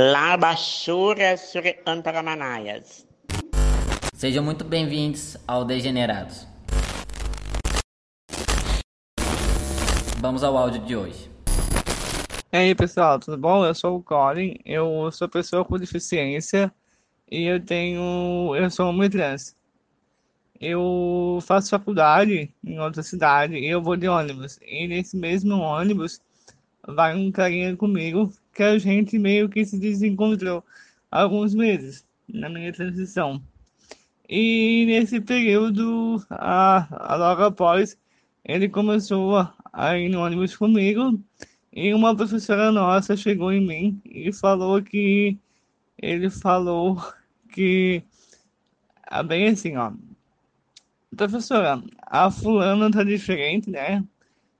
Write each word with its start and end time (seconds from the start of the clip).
Labachura 0.00 1.36
Suri 1.36 1.76
Antaramanaias. 1.84 3.04
Sejam 4.14 4.44
muito 4.44 4.64
bem-vindos 4.64 5.36
ao 5.44 5.64
Degenerados. 5.64 6.46
Vamos 10.20 10.44
ao 10.44 10.56
áudio 10.56 10.82
de 10.82 10.94
hoje. 10.94 11.28
E 12.52 12.56
aí, 12.56 12.74
pessoal, 12.76 13.18
tudo 13.18 13.36
bom? 13.36 13.66
Eu 13.66 13.74
sou 13.74 13.96
o 13.96 14.02
Colin, 14.04 14.56
eu 14.64 15.10
sou 15.10 15.28
pessoa 15.28 15.64
com 15.64 15.76
deficiência 15.76 16.72
e 17.28 17.46
eu 17.46 17.58
tenho. 17.58 18.54
Eu 18.54 18.70
sou 18.70 18.90
homem 18.90 19.10
trans. 19.10 19.56
Eu 20.60 21.40
faço 21.42 21.70
faculdade 21.70 22.54
em 22.64 22.78
outra 22.78 23.02
cidade 23.02 23.56
e 23.56 23.66
eu 23.66 23.82
vou 23.82 23.96
de 23.96 24.06
ônibus. 24.06 24.60
E 24.62 24.86
nesse 24.86 25.16
mesmo 25.16 25.56
ônibus 25.56 26.20
vai 26.86 27.16
um 27.16 27.32
carinha 27.32 27.76
comigo 27.76 28.32
que 28.58 28.62
a 28.64 28.76
gente 28.76 29.16
meio 29.20 29.48
que 29.48 29.64
se 29.64 29.78
desencontrou 29.78 30.64
há 31.12 31.22
alguns 31.22 31.54
meses 31.54 32.04
na 32.28 32.48
minha 32.48 32.72
transição. 32.72 33.40
E 34.28 34.84
nesse 34.84 35.20
período, 35.20 36.20
a, 36.28 37.12
a 37.12 37.14
logo 37.14 37.44
após, 37.44 37.96
ele 38.44 38.68
começou 38.68 39.48
a 39.72 39.96
ir 39.96 40.08
no 40.08 40.24
ônibus 40.24 40.56
comigo 40.56 41.22
e 41.72 41.94
uma 41.94 42.16
professora 42.16 42.72
nossa 42.72 43.16
chegou 43.16 43.52
em 43.52 43.64
mim 43.64 44.02
e 44.04 44.32
falou 44.32 44.82
que 44.82 45.38
ele 45.96 46.28
falou 46.28 47.00
que 47.52 48.02
ah, 49.04 49.22
bem 49.22 49.50
assim, 49.50 49.76
ó. 49.76 49.92
Professora, 51.16 51.80
a 52.02 52.28
fulana 52.28 52.90
tá 52.90 53.04
diferente, 53.04 53.70
né? 53.70 54.04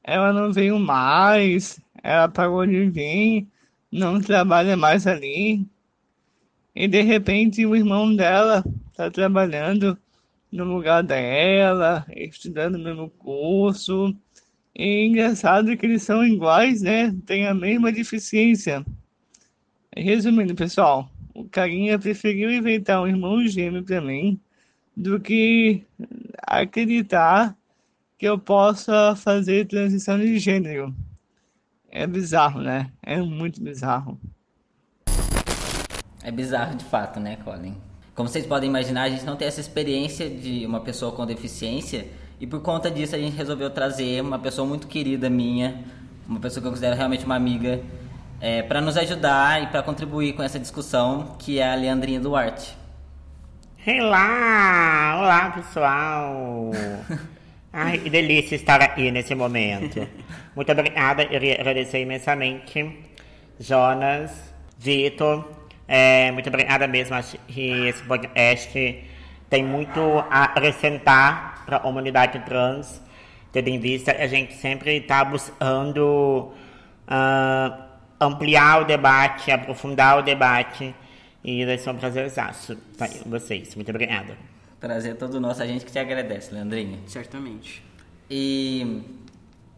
Ela 0.04 0.32
não 0.32 0.52
veio 0.52 0.78
mais, 0.78 1.80
ela 2.00 2.28
parou 2.28 2.64
de 2.64 2.88
vir, 2.88 3.48
não 3.90 4.20
trabalha 4.20 4.76
mais 4.76 5.06
ali. 5.06 5.66
E 6.74 6.86
de 6.86 7.02
repente 7.02 7.66
o 7.66 7.74
irmão 7.74 8.14
dela 8.14 8.64
tá 8.94 9.10
trabalhando 9.10 9.98
no 10.50 10.64
lugar 10.64 11.02
dela, 11.02 12.06
estudando 12.14 12.78
no 12.78 12.84
mesmo 12.84 13.10
curso. 13.10 14.14
E 14.74 14.82
é 14.82 15.06
engraçado 15.06 15.76
que 15.76 15.86
eles 15.86 16.02
são 16.02 16.24
iguais, 16.24 16.82
né? 16.82 17.14
Tem 17.26 17.46
a 17.46 17.54
mesma 17.54 17.90
deficiência. 17.90 18.84
Resumindo, 19.96 20.54
pessoal, 20.54 21.10
o 21.34 21.44
carinha 21.44 21.98
preferiu 21.98 22.50
inventar 22.50 23.02
um 23.02 23.06
irmão 23.06 23.46
gêmeo 23.46 23.82
para 23.82 24.00
mim 24.00 24.38
do 24.96 25.20
que 25.20 25.82
acreditar 26.46 27.56
que 28.18 28.26
eu 28.26 28.38
possa 28.38 29.14
fazer 29.16 29.66
transição 29.66 30.18
de 30.18 30.38
gênero. 30.38 30.94
É 31.90 32.06
bizarro, 32.06 32.60
né? 32.60 32.90
É 33.02 33.16
muito 33.20 33.62
bizarro. 33.62 34.20
É 36.22 36.30
bizarro 36.30 36.76
de 36.76 36.84
fato, 36.84 37.18
né, 37.18 37.36
Colin? 37.36 37.74
Como 38.14 38.28
vocês 38.28 38.46
podem 38.46 38.68
imaginar, 38.68 39.02
a 39.02 39.08
gente 39.08 39.24
não 39.24 39.36
tem 39.36 39.48
essa 39.48 39.60
experiência 39.60 40.28
de 40.28 40.66
uma 40.66 40.80
pessoa 40.80 41.12
com 41.12 41.24
deficiência 41.24 42.06
e 42.40 42.46
por 42.46 42.60
conta 42.60 42.90
disso 42.90 43.14
a 43.14 43.18
gente 43.18 43.36
resolveu 43.36 43.70
trazer 43.70 44.20
uma 44.20 44.38
pessoa 44.38 44.66
muito 44.66 44.86
querida 44.86 45.30
minha, 45.30 45.82
uma 46.28 46.40
pessoa 46.40 46.60
que 46.60 46.66
eu 46.66 46.72
considero 46.72 46.96
realmente 46.96 47.24
uma 47.24 47.36
amiga, 47.36 47.80
é, 48.40 48.62
para 48.62 48.80
nos 48.80 48.96
ajudar 48.96 49.62
e 49.62 49.66
para 49.68 49.82
contribuir 49.82 50.34
com 50.34 50.42
essa 50.42 50.58
discussão, 50.58 51.36
que 51.38 51.58
é 51.58 51.72
a 51.72 51.74
Leandrinha 51.74 52.20
Duarte. 52.20 52.76
Olá! 53.86 55.16
Olá, 55.18 55.50
pessoal! 55.50 56.70
Ai, 57.72 57.98
que 57.98 58.08
delícia 58.08 58.56
estar 58.56 58.80
aqui 58.80 59.10
nesse 59.10 59.34
momento. 59.34 60.06
Muito 60.56 60.72
obrigada, 60.72 61.22
eu 61.22 61.28
queria 61.28 61.54
agradecer 61.54 62.00
imensamente, 62.00 62.98
Jonas, 63.60 64.32
Vitor. 64.78 65.56
É, 65.86 66.30
muito 66.32 66.46
obrigada 66.48 66.86
mesmo, 66.86 67.14
acho 67.14 67.38
que 67.46 67.88
esse 67.88 68.02
podcast 68.02 69.04
tem 69.48 69.64
muito 69.64 70.00
a 70.30 70.44
acrescentar 70.44 71.64
para 71.64 71.78
a 71.78 71.80
comunidade 71.80 72.38
trans, 72.40 73.00
tendo 73.52 73.68
em 73.68 73.78
vista 73.78 74.12
que 74.12 74.22
a 74.22 74.26
gente 74.26 74.54
sempre 74.54 74.96
está 74.98 75.24
buscando 75.24 76.52
uh, 77.08 77.82
ampliar 78.20 78.82
o 78.82 78.84
debate, 78.84 79.50
aprofundar 79.50 80.18
o 80.18 80.22
debate. 80.22 80.94
E 81.42 81.64
vai 81.64 81.78
ser 81.78 81.90
um 81.90 81.96
prazerzaço 81.96 82.76
estar 82.92 83.08
com 83.08 83.30
vocês. 83.30 83.74
Muito 83.74 83.90
obrigada. 83.90 84.57
Prazer 84.80 85.16
todo 85.16 85.40
nosso. 85.40 85.62
A 85.62 85.66
gente 85.66 85.84
que 85.84 85.92
te 85.92 85.98
agradece, 85.98 86.52
Leandrinha. 86.52 86.98
Certamente. 87.06 87.82
E... 88.30 89.02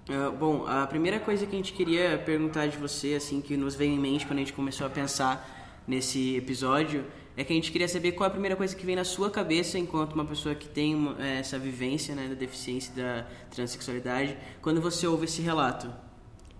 Uh, 0.08 0.32
bom, 0.32 0.66
a 0.66 0.86
primeira 0.88 1.20
coisa 1.20 1.46
que 1.46 1.54
a 1.54 1.56
gente 1.56 1.72
queria 1.72 2.18
perguntar 2.18 2.66
de 2.66 2.76
você, 2.76 3.14
assim, 3.14 3.40
que 3.40 3.56
nos 3.56 3.76
veio 3.76 3.92
em 3.92 3.98
mente 3.98 4.26
quando 4.26 4.38
a 4.38 4.40
gente 4.40 4.52
começou 4.52 4.84
a 4.84 4.90
pensar 4.90 5.82
nesse 5.86 6.36
episódio, 6.36 7.04
é 7.36 7.44
que 7.44 7.52
a 7.52 7.56
gente 7.56 7.70
queria 7.70 7.86
saber 7.86 8.12
qual 8.12 8.26
é 8.26 8.28
a 8.28 8.30
primeira 8.30 8.56
coisa 8.56 8.74
que 8.74 8.84
vem 8.84 8.96
na 8.96 9.04
sua 9.04 9.30
cabeça 9.30 9.78
enquanto 9.78 10.14
uma 10.14 10.24
pessoa 10.24 10.54
que 10.54 10.68
tem 10.68 10.94
uma, 10.94 11.16
é, 11.24 11.38
essa 11.38 11.58
vivência 11.58 12.14
né, 12.14 12.26
da 12.26 12.34
deficiência 12.34 12.92
da 12.94 13.26
transexualidade, 13.50 14.36
quando 14.60 14.80
você 14.80 15.06
ouve 15.06 15.26
esse 15.26 15.40
relato. 15.40 15.88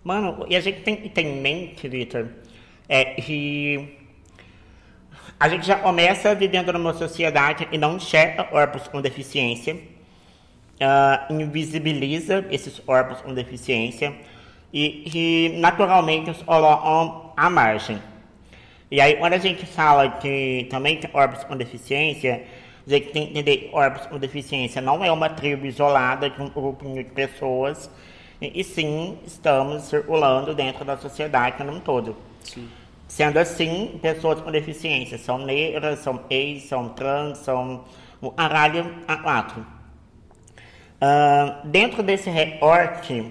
Mano, 0.05 0.47
e 0.49 0.55
a 0.55 0.61
gente 0.61 0.83
tem 0.83 0.97
que 0.97 1.09
ter 1.09 1.23
em 1.23 1.41
mente, 1.41 1.89
Victor, 1.89 2.29
é 2.89 3.05
que 3.21 4.00
a 5.41 5.49
gente 5.49 5.67
já 5.67 5.77
começa 5.77 6.35
vivendo 6.35 6.71
numa 6.71 6.93
sociedade 6.93 7.65
que 7.65 7.79
não 7.79 7.97
enxerga 7.97 8.45
corpos 8.45 8.87
com 8.87 9.01
deficiência, 9.01 9.75
uh, 9.75 11.33
invisibiliza 11.33 12.45
esses 12.51 12.79
corpos 12.79 13.23
com 13.23 13.33
deficiência 13.33 14.15
e 14.71 15.07
que 15.11 15.59
naturalmente 15.59 16.29
os 16.29 16.43
colocam 16.43 17.33
à 17.35 17.49
margem. 17.49 17.99
E 18.91 19.01
aí, 19.01 19.17
quando 19.17 19.33
a 19.33 19.39
gente 19.39 19.65
fala 19.65 20.11
que 20.11 20.67
também 20.71 20.99
tem 20.99 21.09
corpos 21.09 21.43
com 21.43 21.57
deficiência, 21.57 22.45
a 22.87 22.91
gente 22.91 23.11
tem 23.11 23.25
que 23.25 23.31
entender 23.31 23.57
que 23.57 23.69
corpos 23.71 24.05
com 24.05 24.19
deficiência 24.19 24.83
não 24.83 25.03
é 25.03 25.11
uma 25.11 25.31
tribo 25.31 25.65
isolada 25.65 26.29
de 26.29 26.43
um 26.43 26.51
grupo 26.51 26.87
de 26.93 27.05
pessoas, 27.05 27.91
e, 28.43 28.61
e 28.61 28.63
sim 28.63 29.17
estamos 29.27 29.85
circulando 29.85 30.55
dentro 30.55 30.85
da 30.85 30.99
sociedade 30.99 31.57
como 31.57 31.73
um 31.73 31.81
todo. 31.81 32.15
Sim. 32.45 32.69
Sendo 33.11 33.39
assim, 33.39 33.99
pessoas 34.01 34.41
com 34.41 34.53
deficiência 34.53 35.19
são 35.19 35.37
negras, 35.37 35.99
são 35.99 36.21
ex, 36.31 36.63
são 36.63 36.91
trans, 36.91 37.39
são 37.39 37.85
o 38.21 38.31
caralho 38.31 38.95
a 39.09 39.17
quatro. 39.17 39.67
Uh, 41.03 41.67
dentro 41.67 42.05
desse 42.05 42.31
recorte 42.31 43.25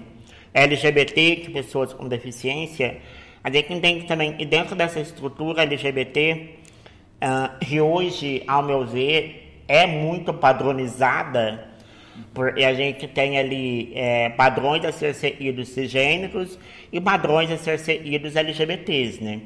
LGBT, 0.52 1.36
que 1.36 1.50
pessoas 1.50 1.94
com 1.94 2.06
deficiência, 2.06 2.98
a 3.42 3.50
gente 3.50 3.72
entende 3.72 4.04
também 4.04 4.34
que 4.34 4.44
dentro 4.44 4.76
dessa 4.76 5.00
estrutura 5.00 5.62
LGBT, 5.62 6.56
uh, 7.22 7.58
que 7.64 7.80
hoje, 7.80 8.44
ao 8.46 8.62
meu 8.62 8.84
ver, 8.84 9.62
é 9.66 9.86
muito 9.86 10.34
padronizada, 10.34 11.68
porque 12.34 12.64
a 12.64 12.74
gente 12.74 13.08
tem 13.08 13.38
ali 13.38 13.92
é, 13.94 14.28
padrões 14.28 14.84
a 14.84 14.92
ser 14.92 15.14
seguidos 15.14 15.70
cisgênicos 15.70 16.58
e 16.92 17.00
padrões 17.00 17.50
a 17.50 17.56
ser 17.56 17.78
seguidos 17.78 18.36
LGBTs, 18.36 19.24
né? 19.24 19.40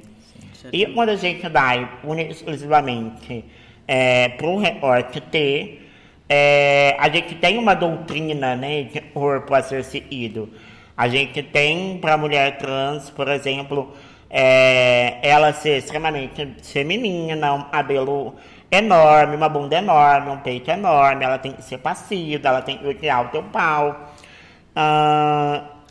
E 0.72 0.86
quando 0.86 1.10
a 1.10 1.16
gente 1.16 1.46
vai 1.48 1.88
exclusivamente 2.28 3.44
é, 3.86 4.28
para 4.30 4.46
um 4.46 4.58
recorte 4.58 5.20
T, 5.20 5.80
é, 6.28 6.96
a 6.98 7.08
gente 7.08 7.34
tem 7.34 7.58
uma 7.58 7.74
doutrina 7.74 8.56
né, 8.56 8.84
de 8.84 9.00
corpo 9.00 9.54
a 9.54 9.62
ser 9.62 9.84
seguido. 9.84 10.48
A 10.96 11.08
gente 11.08 11.42
tem 11.42 11.98
para 11.98 12.14
a 12.14 12.16
mulher 12.16 12.56
trans, 12.56 13.10
por 13.10 13.28
exemplo, 13.28 13.92
é, 14.30 15.18
ela 15.22 15.52
ser 15.52 15.78
extremamente 15.78 16.54
feminina, 16.62 17.52
um 17.52 17.64
cabelo 17.64 18.34
enorme, 18.70 19.36
uma 19.36 19.48
bunda 19.48 19.76
enorme, 19.76 20.30
um 20.30 20.38
peito 20.38 20.70
enorme, 20.70 21.24
ela 21.24 21.38
tem 21.38 21.52
que 21.52 21.62
ser 21.62 21.78
passiva, 21.78 22.48
ela 22.48 22.62
tem 22.62 22.78
que 22.78 22.94
criar 22.94 23.22
o 23.22 23.28
teu 23.28 23.42
pau. 23.42 24.12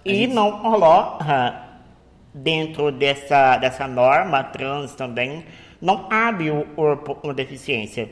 E 0.04 0.16
gente... 0.16 0.34
não 0.34 0.60
coloca 0.60 1.73
dentro 2.34 2.92
dessa, 2.92 3.58
dessa 3.58 3.88
norma 3.88 4.44
trans 4.44 4.96
também, 4.96 5.44
não 5.82 6.08
abre 6.10 6.50
o 6.50 6.64
corpo 6.76 7.14
com 7.16 7.34
deficiência. 7.34 8.10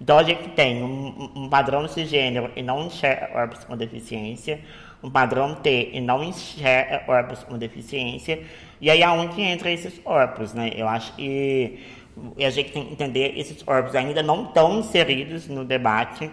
Então 0.00 0.18
a 0.18 0.22
gente 0.24 0.48
tem 0.50 0.82
um, 0.82 1.30
um 1.36 1.48
padrão 1.48 1.86
cisgênero 1.86 2.50
e 2.56 2.62
não 2.62 2.86
enxerga 2.86 3.28
corpos 3.28 3.62
com 3.62 3.76
deficiência, 3.76 4.60
um 5.02 5.08
padrão 5.08 5.54
T 5.54 5.90
e 5.92 6.00
não 6.00 6.24
enxerga 6.24 6.98
corpos 7.00 7.44
com 7.44 7.56
deficiência, 7.56 8.42
e 8.80 8.90
aí 8.90 9.02
aonde 9.02 9.40
entra 9.40 9.70
esses 9.70 9.96
corpos, 9.98 10.52
né? 10.52 10.72
Eu 10.74 10.88
acho 10.88 11.14
que 11.14 11.78
a 12.36 12.50
gente 12.50 12.72
tem 12.72 12.84
que 12.84 12.92
entender 12.92 13.38
esses 13.38 13.62
corpos 13.62 13.94
ainda 13.94 14.22
não 14.22 14.44
estão 14.44 14.80
inseridos 14.80 15.46
no 15.48 15.64
debate, 15.64 16.28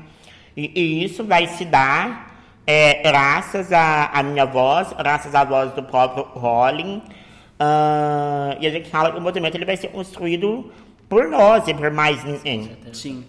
e, 0.57 0.71
e 0.75 1.03
isso 1.03 1.23
vai 1.23 1.45
se 1.45 1.63
dar 1.63 2.43
é, 2.65 3.01
graças 3.03 3.71
à 3.71 4.21
minha 4.23 4.45
voz, 4.45 4.93
graças 4.93 5.33
à 5.35 5.43
voz 5.43 5.71
do 5.73 5.83
próprio 5.83 6.23
Rolling, 6.33 7.01
uh, 7.59 8.57
e 8.59 8.67
a 8.67 8.69
gente 8.69 8.89
fala 8.89 9.11
que 9.11 9.17
o 9.17 9.21
movimento 9.21 9.55
ele 9.55 9.65
vai 9.65 9.77
ser 9.77 9.89
construído 9.89 10.71
por 11.07 11.27
nós 11.27 11.67
e 11.67 11.73
por 11.73 11.91
mais 11.91 12.23
ninguém. 12.23 12.77
Sim. 12.93 13.25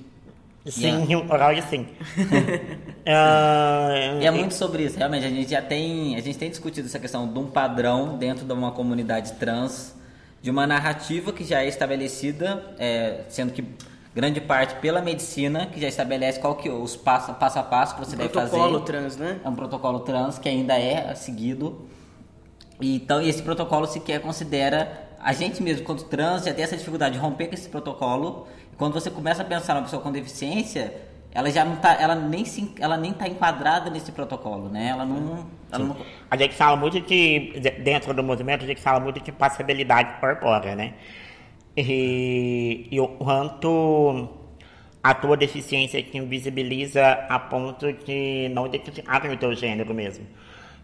Sim, 0.66 1.06
yeah. 1.08 1.32
oral 1.32 1.54
e 1.54 1.62
sim. 1.62 1.86
uh, 2.98 4.20
e 4.20 4.26
é 4.26 4.30
muito 4.30 4.52
sobre 4.52 4.84
isso, 4.84 4.98
realmente. 4.98 5.24
A 5.24 5.30
gente 5.30 5.50
já 5.50 5.62
tem, 5.62 6.16
a 6.16 6.20
gente 6.20 6.38
tem 6.38 6.50
discutido 6.50 6.86
essa 6.86 6.98
questão 6.98 7.26
de 7.26 7.38
um 7.38 7.46
padrão 7.46 8.18
dentro 8.18 8.44
de 8.44 8.52
uma 8.52 8.70
comunidade 8.70 9.32
trans 9.32 9.98
de 10.42 10.50
uma 10.50 10.66
narrativa 10.66 11.32
que 11.32 11.44
já 11.44 11.62
é 11.62 11.68
estabelecida, 11.68 12.74
é, 12.78 13.24
sendo 13.28 13.52
que 13.52 13.64
grande 14.14 14.40
parte 14.40 14.74
pela 14.76 15.00
medicina, 15.00 15.66
que 15.66 15.80
já 15.80 15.88
estabelece 15.88 16.40
qual 16.40 16.56
que 16.56 16.68
os 16.68 16.96
passo, 16.96 17.32
passo 17.34 17.58
a 17.58 17.62
passo 17.62 17.94
que 17.94 18.00
você 18.00 18.14
um 18.14 18.18
deve 18.18 18.32
fazer. 18.32 18.50
protocolo 18.50 18.80
trans, 18.80 19.16
né? 19.16 19.40
É 19.44 19.48
um 19.48 19.54
protocolo 19.54 20.00
trans 20.00 20.38
que 20.38 20.48
ainda 20.48 20.78
é 20.78 21.14
seguido. 21.14 21.86
Então, 22.80 23.20
esse 23.20 23.42
protocolo 23.42 23.86
sequer 23.86 24.20
considera 24.20 25.08
a 25.18 25.32
gente 25.32 25.62
mesmo, 25.62 25.84
quanto 25.84 26.04
trans, 26.04 26.44
já 26.44 26.54
tem 26.54 26.64
essa 26.64 26.76
dificuldade 26.76 27.14
de 27.14 27.20
romper 27.20 27.48
com 27.48 27.54
esse 27.54 27.68
protocolo. 27.68 28.46
E 28.72 28.76
quando 28.76 28.94
você 28.94 29.10
começa 29.10 29.42
a 29.42 29.44
pensar 29.44 29.74
numa 29.74 29.84
pessoa 29.84 30.02
com 30.02 30.10
deficiência, 30.10 30.94
ela 31.32 31.50
já 31.50 31.64
não 31.64 31.76
tá, 31.76 31.94
ela 32.00 32.14
nem 32.14 32.44
se, 32.44 32.74
ela 32.80 32.96
nem 32.96 33.12
tá 33.12 33.28
enquadrada 33.28 33.90
nesse 33.90 34.12
protocolo, 34.12 34.68
né? 34.68 34.88
Ela 34.88 35.04
não, 35.04 35.46
ela 35.70 35.84
não 35.84 35.96
A 36.30 36.36
gente 36.36 36.54
fala 36.54 36.76
muito 36.76 37.00
de, 37.00 37.60
de- 37.60 37.70
dentro 37.82 38.14
do 38.14 38.22
movimento, 38.22 38.64
a 38.64 38.66
gente 38.66 38.80
fala 38.80 39.00
muito 39.00 39.20
de 39.20 39.32
passabilidade 39.32 40.18
corpórea, 40.20 40.74
né? 40.76 40.94
E, 41.76 42.88
e 42.90 43.00
o 43.00 43.08
quanto 43.08 44.28
a 45.02 45.14
tua 45.14 45.36
deficiência 45.36 46.02
te 46.02 46.18
invisibiliza 46.18 47.02
a 47.28 47.38
ponto 47.38 47.92
de 47.92 48.48
não 48.50 48.66
identificar 48.66 49.24
o 49.30 49.36
teu 49.36 49.54
gênero 49.54 49.94
mesmo. 49.94 50.26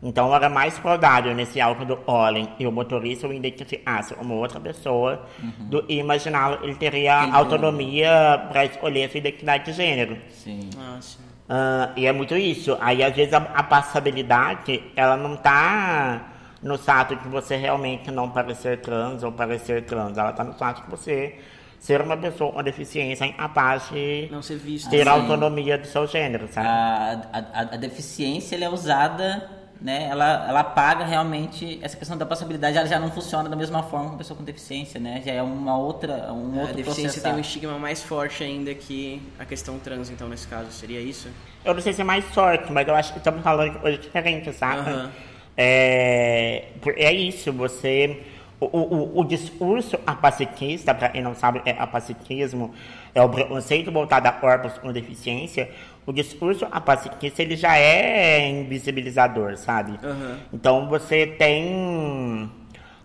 Então 0.03 0.35
era 0.35 0.49
mais 0.49 0.79
provável 0.79 1.35
nesse 1.35 1.61
álbum 1.61 1.85
do 1.85 1.99
Olin 2.07 2.49
e 2.59 2.67
o 2.67 2.73
motorista 2.73 3.27
o 3.27 3.33
identificasse 3.33 4.15
uma 4.15 4.35
outra 4.35 4.61
pessoa 4.61 5.27
do 5.59 5.83
que 5.83 5.95
imaginá-lo, 5.95 6.59
ele 6.63 6.75
teria 6.75 7.25
Ele- 7.25 7.33
autonomia 7.35 8.47
para 8.51 8.65
escolher 8.67 9.05
a 9.05 9.09
sua 9.11 9.19
identidade 9.19 9.65
de 9.65 9.73
gênero. 9.73 10.19
sim. 10.31 10.69
Ah, 10.79 10.99
sim. 11.01 11.19
Ah, 11.49 11.91
e 11.97 12.07
é 12.07 12.13
muito 12.13 12.37
isso. 12.37 12.77
Aí, 12.81 13.03
às 13.05 13.15
vezes, 13.15 13.33
a, 13.33 13.39
a 13.39 13.63
passabilidade, 13.63 14.83
ela 14.97 15.17
não 15.17 15.37
tá 15.37 16.33
no 16.63 16.77
fato 16.77 17.15
de 17.15 17.29
você 17.29 17.55
realmente 17.57 18.11
não 18.11 18.29
parecer 18.29 18.81
trans 18.81 19.23
ou 19.23 19.31
parecer 19.31 19.85
trans. 19.85 20.19
Ela 20.19 20.33
tá 20.33 20.43
no 20.43 20.53
fato 20.55 20.85
de 20.85 20.91
você 20.91 21.39
ser 21.79 22.01
uma 22.01 22.17
pessoa 22.17 22.53
com 22.53 22.63
deficiência 22.65 23.25
incapaz 23.25 23.89
de 23.93 24.29
Não 24.33 24.43
ser 24.43 24.57
visto. 24.57 24.91
ter 24.91 25.05
Sim. 25.05 25.09
autonomia 25.09 25.79
do 25.79 25.87
seu 25.87 26.05
gênero, 26.09 26.49
sabe? 26.51 26.67
A, 26.67 27.21
a, 27.33 27.61
a 27.61 27.77
deficiência 27.77 28.57
ela 28.57 28.65
é 28.65 28.69
usada, 28.69 29.49
né? 29.81 30.09
Ela, 30.11 30.47
ela 30.49 30.65
paga 30.65 31.05
realmente 31.05 31.79
essa 31.83 31.97
questão 31.97 32.17
da 32.17 32.25
passabilidade, 32.27 32.77
ela 32.77 32.87
já 32.87 32.99
não 32.99 33.11
funciona 33.11 33.49
da 33.49 33.57
mesma 33.57 33.83
forma 33.83 34.07
que 34.07 34.13
uma 34.13 34.19
pessoa 34.19 34.37
com 34.37 34.45
deficiência, 34.45 34.99
né? 34.99 35.23
Já 35.25 35.33
é 35.33 35.43
uma 35.43 35.77
outra, 35.79 36.33
um 36.33 36.59
A 36.59 36.61
outro 36.63 36.77
deficiência 36.77 37.05
processo. 37.05 37.23
tem 37.23 37.35
um 37.35 37.39
estigma 37.41 37.79
mais 37.79 38.03
forte 38.03 38.43
ainda 38.43 38.75
que 38.75 39.21
a 39.39 39.45
questão 39.45 39.79
trans, 39.79 40.11
então, 40.11 40.29
nesse 40.29 40.47
caso. 40.49 40.71
Seria 40.71 41.01
isso? 41.01 41.29
Eu 41.65 41.75
não 41.75 41.81
sei 41.81 41.93
se 41.93 42.01
é 42.01 42.05
mais 42.05 42.25
sorte, 42.33 42.73
mas 42.73 42.87
eu 42.87 42.95
acho 42.95 43.13
que 43.13 43.19
estamos 43.19 43.43
falando 43.43 43.73
de 43.73 43.79
coisa 43.79 43.99
diferente, 43.99 44.53
sabe? 44.53 44.81
Aham. 44.81 45.11
É, 45.57 46.65
é 46.97 47.13
isso, 47.13 47.53
você. 47.53 48.23
O, 48.59 48.67
o, 48.67 49.21
o 49.21 49.25
discurso 49.25 49.99
apacitista, 50.07 50.95
para 50.95 51.11
quem 51.11 51.23
não 51.23 51.35
sabe, 51.35 51.61
é 51.67 51.73
apacitismo, 51.73 52.75
é 53.15 53.21
o 53.21 53.29
preconceito 53.29 53.93
voltado 53.93 54.27
a 54.29 54.33
corpos 54.33 54.79
com 54.79 54.91
deficiência. 54.93 55.71
O 56.07 56.13
discurso 56.13 56.67
apacitista, 56.71 57.43
ele 57.43 57.57
já 57.57 57.77
é 57.77 58.49
invisibilizador, 58.49 59.57
sabe? 59.57 59.99
Aham. 60.03 60.39
Então 60.53 60.89
você 60.89 61.27
tem. 61.27 62.51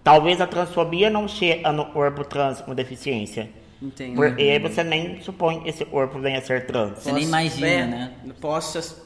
Talvez 0.03 0.39
a 0.39 0.47
transfobia 0.47 1.09
não 1.09 1.27
chega 1.27 1.71
no 1.71 1.85
corpo 1.85 2.23
trans 2.23 2.61
com 2.61 2.73
deficiência. 2.73 3.49
Entendo. 3.81 4.15
Porque 4.15 4.43
aí 4.43 4.59
você 4.59 4.83
nem 4.83 5.19
supõe 5.21 5.59
que 5.61 5.69
esse 5.69 5.83
corpo 5.83 6.19
venha 6.19 6.37
a 6.37 6.41
ser 6.41 6.67
trans. 6.67 6.99
Você 6.99 7.11
nem 7.11 7.23
imagina, 7.23 7.67
é, 7.67 7.85
né? 7.87 8.13
Entende? 8.23 8.39
Posso... 8.39 9.03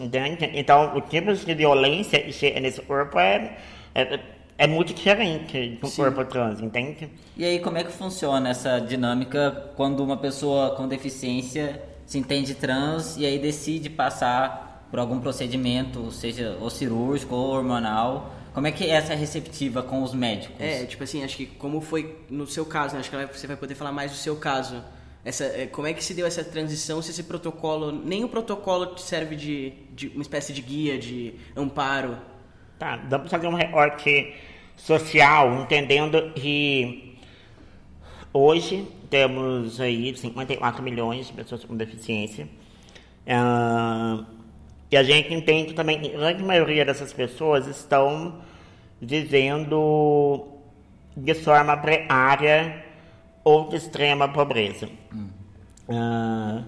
Então, 0.54 0.96
o 0.96 1.02
tipo 1.02 1.34
de 1.34 1.54
violência 1.54 2.20
que 2.20 2.34
chega 2.34 2.60
nesse 2.60 2.82
corpo 2.82 3.18
é, 3.18 3.58
é, 3.96 4.20
é 4.58 4.68
muito 4.68 4.94
diferente 4.94 5.78
de 5.78 5.86
um 5.86 5.90
Sim. 5.90 6.04
corpo 6.04 6.24
trans, 6.26 6.62
entende? 6.62 7.10
E 7.36 7.44
aí, 7.44 7.60
como 7.60 7.78
é 7.78 7.84
que 7.84 7.92
funciona 7.92 8.50
essa 8.50 8.80
dinâmica 8.80 9.72
quando 9.76 10.04
uma 10.04 10.18
pessoa 10.18 10.76
com 10.76 10.88
deficiência 10.88 11.82
se 12.06 12.18
entende 12.18 12.56
trans 12.56 13.18
e 13.18 13.26
aí 13.26 13.38
decide 13.40 13.90
passar 13.90 14.88
por 14.90 15.00
algum 15.00 15.20
procedimento, 15.20 16.12
seja 16.12 16.58
ou 16.62 16.70
cirúrgico 16.70 17.36
ou 17.36 17.50
hormonal? 17.50 18.34
Como 18.54 18.66
é 18.68 18.72
que 18.72 18.86
é 18.86 18.92
essa 18.92 19.14
receptiva 19.14 19.84
com 19.84 20.02
os 20.02 20.14
médicos? 20.14 20.56
É, 20.60 20.86
tipo 20.86 21.04
assim, 21.04 21.24
acho 21.26 21.36
que 21.36 21.46
como 21.46 21.82
foi 21.82 22.18
no 22.30 22.48
seu 22.48 22.66
caso, 22.66 22.94
né? 22.94 23.02
Acho 23.02 23.10
que 23.10 23.38
você 23.38 23.48
vai 23.48 23.58
poder 23.58 23.76
falar 23.76 23.92
mais 23.92 24.12
do 24.12 24.18
seu 24.18 24.38
caso. 24.38 24.82
Essa, 25.26 25.44
é, 25.44 25.66
como 25.66 25.88
é 25.88 25.94
que 25.94 26.02
se 26.02 26.14
deu 26.14 26.26
essa 26.26 26.42
transição, 26.44 27.02
se 27.02 27.12
esse 27.12 27.24
protocolo... 27.24 27.92
Nem 27.92 28.24
o 28.24 28.30
protocolo 28.30 28.86
te 28.96 29.02
serve 29.02 29.36
de, 29.36 29.74
de 29.94 30.08
uma 30.10 30.22
espécie 30.22 30.54
de 30.54 30.62
guia, 30.62 30.98
de 30.98 31.34
amparo. 31.58 32.18
Tá, 32.78 33.00
vamos 33.10 33.32
fazer 33.32 33.48
um 33.48 33.54
recorte 33.54 34.34
social, 34.76 35.62
entendendo 35.62 36.34
que 36.34 37.18
hoje 38.34 38.86
temos 39.10 39.80
aí 39.80 40.14
54 40.16 40.84
milhões 40.84 41.28
de 41.28 41.34
pessoas 41.34 41.64
com 41.64 41.76
deficiência. 41.76 42.50
Ah, 43.26 44.26
e 44.92 44.98
a 44.98 45.04
gente 45.04 45.34
entende 45.34 45.74
também 45.74 46.02
que 46.02 46.14
a 46.14 46.20
grande 46.20 46.44
maioria 46.44 46.84
dessas 46.84 47.14
pessoas 47.14 47.66
estão 47.66 48.42
vivendo 49.02 50.46
de 51.16 51.34
forma 51.34 51.78
precária 51.78 52.84
ou 53.42 53.70
de 53.70 53.78
extrema 53.78 54.28
pobreza. 54.28 54.90
Ah, 55.88 56.64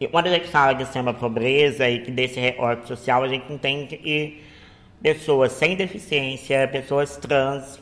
e 0.00 0.08
quando 0.08 0.28
a 0.28 0.30
gente 0.30 0.48
fala 0.48 0.72
de 0.72 0.84
extrema 0.84 1.12
pobreza 1.12 1.86
e 1.86 1.98
que 1.98 2.10
desse 2.10 2.40
recorte 2.40 2.88
social, 2.88 3.22
a 3.22 3.28
gente 3.28 3.52
entende 3.52 3.98
que 3.98 4.48
pessoas 5.02 5.52
sem 5.52 5.76
deficiência, 5.76 6.68
pessoas 6.68 7.16
trans, 7.16 7.80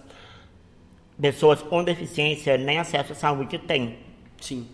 pessoas 1.21 1.63
com 1.63 1.83
deficiência 1.83 2.57
nem 2.57 2.79
acesso 2.79 3.13
à 3.13 3.15
saúde 3.15 3.59
têm. 3.59 3.99
Sim. 4.41 4.69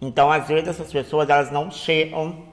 Então, 0.00 0.30
às 0.30 0.46
vezes, 0.46 0.68
essas 0.68 0.92
pessoas 0.92 1.28
elas 1.28 1.50
não 1.50 1.70
chegam 1.70 2.44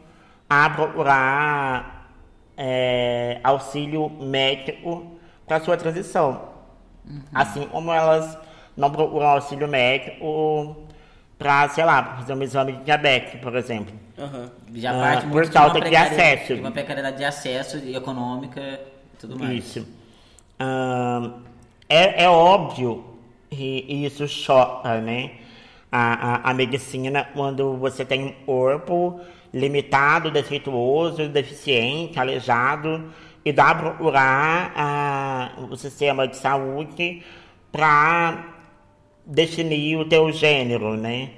a 0.49 0.69
procurar 0.69 2.09
é, 2.57 3.39
auxílio 3.43 4.09
médico 4.09 5.17
para 5.45 5.59
sua 5.59 5.77
transição. 5.77 6.49
Assim 7.33 7.67
como 7.67 7.91
elas 7.91 8.35
não 8.75 8.89
procuram 8.91 9.27
auxílio 9.27 9.67
médico 9.67 10.75
para, 11.37 11.69
sei 11.69 11.85
lá, 11.85 12.01
pra 12.01 12.15
fazer 12.17 12.33
um 12.33 12.41
exame 12.41 12.71
de 12.73 12.83
diabetes, 12.83 13.39
por 13.39 13.55
exemplo. 13.55 13.93
Aham. 14.17 14.49
Já 14.73 14.89
Ah, 14.91 14.99
parte 14.99 15.21
por 15.27 15.33
muito 15.33 15.51
falta 15.51 15.73
de 15.75 15.79
precariedade- 15.81 16.15
acesso. 16.21 16.55
de 16.55 16.61
uma 16.61 16.71
precariedade 16.71 17.17
de 17.17 17.25
acesso 17.25 17.77
e 17.77 17.95
econômica 17.95 18.79
tudo 19.19 19.37
mais. 19.37 19.65
Isso. 19.65 19.87
Ahn, 20.59 21.41
é, 21.89 22.23
é 22.23 22.29
óbvio 22.29 23.03
que 23.49 23.85
isso 23.87 24.27
choca, 24.27 24.99
né? 25.01 25.31
A, 25.91 26.49
a, 26.49 26.51
a 26.51 26.53
medicina 26.53 27.23
quando 27.33 27.77
você 27.77 28.03
tem 28.03 28.25
um 28.25 28.31
corpo 28.45 29.19
limitado, 29.53 30.29
defeituoso, 30.29 31.29
deficiente, 31.29 32.19
aleijado, 32.19 33.05
e 33.45 33.53
dá 33.53 33.73
para 33.73 33.91
procurar 33.91 34.73
ah, 34.75 35.51
o 35.69 35.77
sistema 35.77 36.27
de 36.27 36.35
saúde 36.35 37.23
para 37.71 38.53
definir 39.25 39.97
o 39.97 40.05
teu 40.05 40.31
gênero, 40.31 40.97
né? 40.97 41.29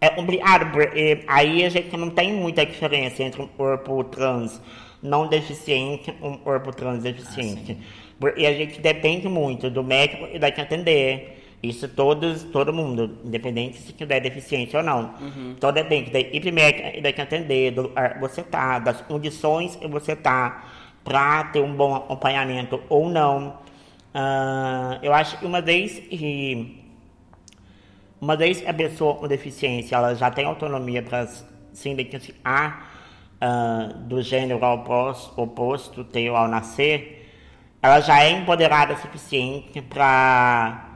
É 0.00 0.08
complicado, 0.08 0.72
porque 0.72 1.24
aí 1.26 1.64
a 1.64 1.68
gente 1.68 1.94
não 1.96 2.08
tem 2.10 2.32
muita 2.32 2.64
diferença 2.64 3.22
entre 3.22 3.42
um 3.42 3.46
corpo 3.46 4.02
trans 4.04 4.60
não 5.02 5.26
deficiente 5.26 6.10
e 6.10 6.26
um 6.26 6.36
corpo 6.36 6.72
trans 6.72 7.02
deficiente. 7.02 7.76
porque 8.18 8.44
a 8.46 8.52
gente 8.52 8.80
depende 8.80 9.28
muito 9.28 9.70
do 9.70 9.82
médico 9.82 10.26
que 10.26 10.38
vai 10.38 10.52
te 10.52 10.60
atender. 10.60 11.38
Isso 11.62 11.86
todos, 11.88 12.44
todo 12.44 12.72
mundo, 12.72 13.18
independente 13.22 13.76
se 13.76 13.92
tiver 13.92 14.20
deficiência 14.20 14.78
ou 14.78 14.84
não. 14.84 15.14
Então 15.56 15.70
depende 15.72 16.10
da 16.10 16.18
equipe 16.18 16.50
médica 16.50 16.90
que 16.90 17.00
vai 17.02 17.12
te 17.12 17.20
atender, 17.20 17.70
do 17.72 17.82
lugar 17.82 18.14
que 18.14 18.20
você 18.20 18.42
tá, 18.42 18.78
das 18.78 19.02
condições 19.02 19.76
que 19.76 19.86
você 19.86 20.16
tá 20.16 20.64
para 21.04 21.44
ter 21.44 21.60
um 21.60 21.74
bom 21.74 21.94
acompanhamento 21.94 22.80
ou 22.88 23.10
não. 23.10 23.58
Ah, 24.14 24.98
eu 25.02 25.12
acho 25.12 25.38
que 25.38 25.44
uma 25.46 25.60
vez 25.60 25.98
que 25.98 26.79
uma 28.20 28.36
vez 28.36 28.60
que 28.60 28.68
a 28.68 28.74
pessoa 28.74 29.14
com 29.14 29.26
deficiência 29.26 29.96
ela 29.96 30.14
já 30.14 30.30
tem 30.30 30.44
autonomia 30.44 31.02
para 31.02 31.26
se 31.72 31.88
identificar 31.88 32.90
ah, 33.40 33.88
do 34.00 34.20
gênero 34.20 34.62
oposto, 34.62 35.40
oposto 35.40 36.04
teu 36.04 36.36
ao 36.36 36.46
nascer, 36.46 37.28
ela 37.82 38.00
já 38.00 38.22
é 38.22 38.30
empoderada 38.30 38.94
o 38.94 38.96
suficiente 38.98 39.80
para 39.80 40.86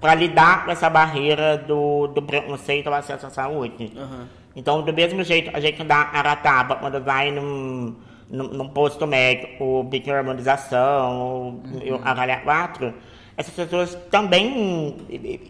para 0.00 0.14
lidar 0.14 0.64
com 0.64 0.70
essa 0.70 0.88
barreira 0.88 1.58
do, 1.58 2.06
do 2.06 2.22
preconceito 2.22 2.86
ao 2.86 2.94
acesso 2.94 3.26
à 3.26 3.30
saúde. 3.30 3.92
Aham. 3.96 4.28
Então, 4.54 4.82
do 4.82 4.92
mesmo 4.92 5.22
jeito, 5.22 5.50
a 5.54 5.60
gente 5.60 5.82
dá 5.84 6.02
a 6.02 6.36
tapa 6.36 6.76
quando 6.76 7.02
vai 7.02 7.30
num, 7.30 7.96
num, 8.28 8.48
num 8.48 8.68
posto 8.68 9.06
médico 9.06 9.86
pedir 9.90 10.12
harmonização 10.12 11.20
ou 11.20 11.62
avaliar 12.04 12.42
quatro, 12.42 12.94
essas 13.38 13.54
pessoas 13.54 13.94
também 14.10 14.96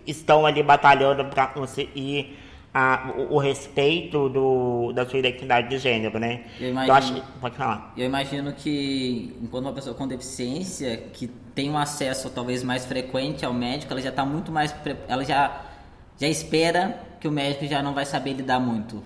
estão 0.07 0.45
ali 0.47 0.63
batalhando 0.63 1.25
para 1.25 1.47
conseguir 1.49 2.37
a, 2.73 3.13
o, 3.17 3.37
o 3.37 3.39
respeito 3.39 4.29
do, 4.29 4.93
da 4.93 5.07
sua 5.07 5.19
identidade 5.19 5.71
de 5.71 5.79
gênero, 5.79 6.19
né? 6.19 6.43
Eu 6.61 6.69
Então, 6.71 6.85
imagino- 6.85 7.19
acho, 7.19 7.27
pode 7.41 7.57
falar. 7.57 7.95
Eu 7.97 8.05
imagino 8.05 8.53
que 8.53 9.35
enquanto 9.43 9.65
uma 9.65 9.73
pessoa 9.73 9.95
com 9.97 10.07
deficiência 10.07 10.99
que 11.15 11.27
tem 11.55 11.71
um 11.71 11.79
acesso 11.79 12.29
talvez 12.29 12.63
mais 12.63 12.85
frequente 12.85 13.45
ao 13.45 13.55
médico, 13.55 13.91
ela 13.93 14.03
já 14.03 14.11
está 14.11 14.25
muito 14.25 14.53
mais 14.53 14.75
ela 15.09 15.25
já 15.25 15.63
já 16.21 16.29
espera 16.29 17.01
que 17.21 17.27
o 17.27 17.33
médico 17.33 17.65
já 17.67 17.83
não 17.83 17.95
vai 17.95 18.05
saber 18.05 18.35
lidar 18.35 18.61
muito. 18.61 19.03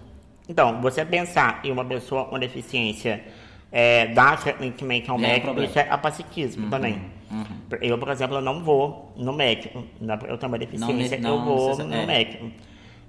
Então, 0.49 0.81
você 0.83 1.05
pensar 1.05 1.61
em 1.63 1.71
uma 1.71 1.85
pessoa 1.85 2.25
com 2.25 2.39
deficiência 2.39 3.23
é, 3.71 4.07
dar 4.09 4.37
frequentemente 4.39 5.09
ao 5.09 5.19
Já 5.19 5.27
é 5.29 5.31
um 5.31 5.33
médico, 5.55 5.63
isso 5.63 5.79
é 5.79 5.89
apacitismo 5.89 6.69
também. 6.69 7.01
Eu, 7.81 7.99
por 7.99 8.09
exemplo, 8.11 8.37
eu 8.37 8.41
não 8.43 8.63
vou 8.63 9.13
no 9.17 9.33
médico. 9.33 9.85
Eu 10.29 10.37
tenho 10.39 10.53
uma 10.53 10.59
deficiência, 10.59 11.19
Não, 11.19 11.31
eu 11.31 11.37
não 11.39 11.45
vou 11.45 11.69
necessa- 11.71 11.85
no 11.85 11.95
é. 11.95 12.07
médico. 12.07 12.51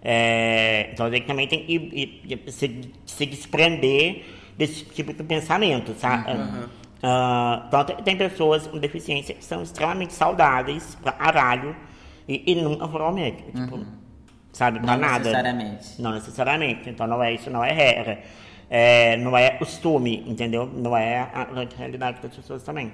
É, 0.01 0.89
então, 0.91 1.05
a 1.05 1.11
gente 1.11 1.25
também 1.25 1.47
tem 1.47 1.63
que 1.65 1.73
ir- 1.73 2.21
ir- 2.25 2.51
se, 2.51 2.91
se 3.05 3.25
desprender 3.25 4.25
desse 4.57 4.83
tipo 4.85 5.13
de 5.13 5.23
pensamento, 5.23 5.93
sabe? 5.97 6.25
Ah, 7.01 7.63
então, 7.67 7.83
tem, 7.85 7.95
tem 7.97 8.17
pessoas 8.17 8.67
com 8.67 8.77
deficiência 8.77 9.33
que 9.35 9.43
são 9.43 9.61
extremamente 9.61 10.13
saudáveis 10.13 10.95
pra 11.01 11.11
caralho 11.11 11.75
e, 12.27 12.43
e 12.51 12.55
nunca 12.55 12.87
foram 12.87 13.05
ao 13.05 13.13
médico. 13.13 13.51
Tipo, 13.51 13.79
sabe? 14.53 14.79
Pra 14.79 14.93
Não 14.93 14.99
nada. 15.01 15.19
necessariamente. 15.19 16.01
Não 16.01 16.11
necessariamente. 16.13 16.89
Então 16.89 17.07
não 17.07 17.21
é 17.23 17.33
isso, 17.33 17.49
não 17.49 17.63
é 17.63 17.71
regra. 17.71 18.21
É, 18.69 19.17
não 19.17 19.37
é 19.37 19.49
costume, 19.51 20.23
entendeu? 20.27 20.65
Não 20.65 20.95
é 20.95 21.19
a, 21.19 21.41
a 21.43 21.77
realidade 21.77 22.21
das 22.21 22.35
pessoas 22.35 22.63
também. 22.63 22.91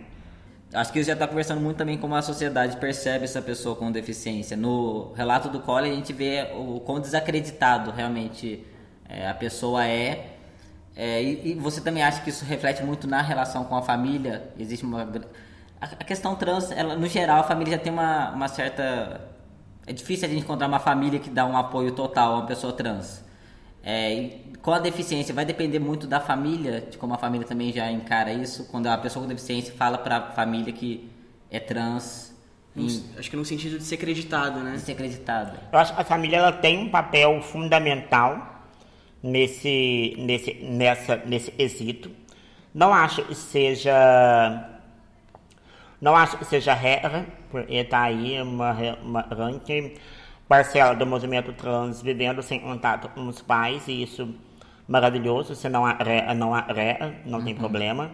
Acho 0.71 0.93
que 0.93 0.99
você 0.99 1.07
já 1.07 1.13
está 1.13 1.27
conversando 1.27 1.59
muito 1.59 1.77
também 1.77 1.97
como 1.97 2.13
a 2.13 2.21
sociedade 2.21 2.77
percebe 2.77 3.25
essa 3.25 3.41
pessoa 3.41 3.75
com 3.75 3.91
deficiência. 3.91 4.55
No 4.55 5.11
relato 5.13 5.49
do 5.49 5.59
Cole, 5.61 5.89
a 5.89 5.95
gente 5.95 6.13
vê 6.13 6.47
o 6.55 6.79
quão 6.81 6.99
desacreditado 6.99 7.89
realmente 7.89 8.63
é, 9.07 9.27
a 9.27 9.33
pessoa 9.33 9.87
é. 9.87 10.35
É, 10.95 11.23
e, 11.23 11.51
e 11.51 11.53
você 11.55 11.81
também 11.81 12.03
acha 12.03 12.21
que 12.21 12.29
isso 12.29 12.45
reflete 12.45 12.83
muito 12.83 13.07
na 13.07 13.19
relação 13.21 13.63
com 13.63 13.75
a 13.75 13.81
família? 13.81 14.51
Existe 14.59 14.85
uma. 14.85 15.09
A, 15.81 16.03
questão 16.03 16.35
trans, 16.35 16.71
ela, 16.71 16.95
no 16.95 17.07
geral, 17.07 17.39
a 17.39 17.43
família 17.43 17.77
já 17.77 17.83
tem 17.83 17.91
uma, 17.91 18.29
uma 18.29 18.47
certa. 18.47 19.21
É 19.87 19.93
difícil 19.93 20.27
a 20.27 20.31
gente 20.31 20.43
encontrar 20.43 20.67
uma 20.67 20.79
família 20.79 21.19
que 21.19 21.31
dá 21.31 21.47
um 21.47 21.57
apoio 21.57 21.93
total 21.93 22.33
a 22.33 22.35
uma 22.37 22.45
pessoa 22.45 22.73
trans. 22.73 23.23
É, 23.83 24.35
com 24.61 24.71
a 24.71 24.79
deficiência, 24.79 25.33
vai 25.33 25.45
depender 25.45 25.79
muito 25.79 26.05
da 26.05 26.19
família, 26.19 26.81
de 26.81 26.97
como 26.97 27.13
a 27.13 27.17
família 27.17 27.47
também 27.47 27.71
já 27.71 27.89
encara 27.91 28.31
isso. 28.33 28.67
Quando 28.69 28.87
a 28.87 28.97
pessoa 28.97 29.23
com 29.23 29.29
deficiência 29.29 29.73
fala 29.73 29.97
para 29.97 30.17
a 30.17 30.31
família 30.31 30.73
que 30.73 31.09
é 31.49 31.59
trans, 31.59 32.29
em, 32.75 33.03
Acho 33.17 33.29
que 33.29 33.35
num 33.35 33.43
sentido 33.43 33.77
de 33.77 33.83
ser 33.83 33.95
acreditado, 33.95 34.59
né? 34.59 34.73
de 34.73 34.81
ser 34.81 34.91
acreditada. 34.93 35.59
Eu 35.71 35.79
acho 35.79 35.93
que 35.93 36.01
a 36.01 36.03
família 36.03 36.37
ela 36.37 36.51
tem 36.51 36.77
um 36.77 36.89
papel 36.89 37.41
fundamental 37.41 38.67
nesse, 39.23 40.15
nesse, 40.17 40.53
nessa, 40.55 41.17
nesse 41.17 41.51
quesito. 41.51 42.11
Não 42.73 42.93
acho 42.93 43.23
que 43.23 43.35
seja. 43.35 44.69
Não 45.99 46.15
acho 46.15 46.37
que 46.37 46.45
seja 46.45 46.73
regra, 46.73 47.25
porque 47.51 47.73
está 47.73 48.03
aí 48.03 48.41
uma, 48.41 48.71
uma 49.01 49.21
grande 49.23 49.95
parcela 50.47 50.95
do 50.95 51.05
movimento 51.05 51.51
trans 51.51 52.01
vivendo 52.01 52.41
sem 52.41 52.59
contato 52.59 53.09
com 53.09 53.27
os 53.27 53.41
pais, 53.41 53.85
e 53.87 54.03
isso 54.03 54.33
maravilhoso, 54.89 55.55
se 55.55 55.69
não 55.69 55.85
há 55.85 55.93
regra, 55.93 56.33
não 56.33 56.53
há 56.53 56.65
não 57.25 57.41
tem 57.43 57.55
problema. 57.55 58.11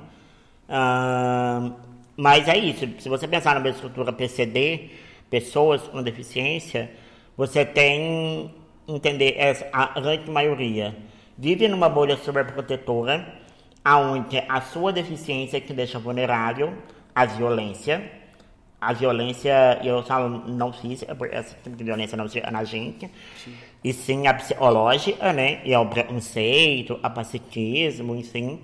Ahn, 0.68 1.74
mas 2.18 2.48
é 2.48 2.58
isso, 2.58 2.88
se 3.00 3.10
você 3.10 3.28
pensar 3.28 3.56
numa 3.56 3.70
estrutura 3.70 4.12
PCD, 4.14 4.90
pessoas 5.30 5.82
com 5.84 6.04
deficiência, 6.04 6.92
você 7.36 7.66
tem, 7.66 8.54
entender, 8.88 9.36
essa, 9.38 9.68
a 9.72 10.00
grande 10.00 10.30
maioria 10.30 10.96
vive 11.38 11.68
numa 11.68 11.90
bolha 11.90 12.16
superprotetora, 12.18 13.26
aonde 13.84 14.42
a 14.48 14.62
sua 14.62 14.94
deficiência 14.94 15.60
que 15.60 15.74
deixa 15.74 16.00
vulnerável 16.00 16.74
à 17.14 17.26
violência, 17.26 18.12
a 18.80 18.94
violência, 18.94 19.80
eu 19.84 20.02
falo 20.04 20.48
não 20.48 20.72
física, 20.72 21.14
porque 21.16 21.36
esse 21.36 21.56
tipo 21.64 21.76
de 21.76 21.84
violência 21.84 22.18
não 22.18 22.28
na 22.52 22.64
gente, 22.64 23.10
e 23.86 23.94
sim 23.94 24.26
a 24.26 24.34
psicológica, 24.34 25.32
né? 25.32 25.62
E 25.64 25.72
ao 25.72 25.86
preconceito, 25.86 27.00
a 27.04 27.10
pacitismo, 27.10 28.16
enfim. 28.16 28.60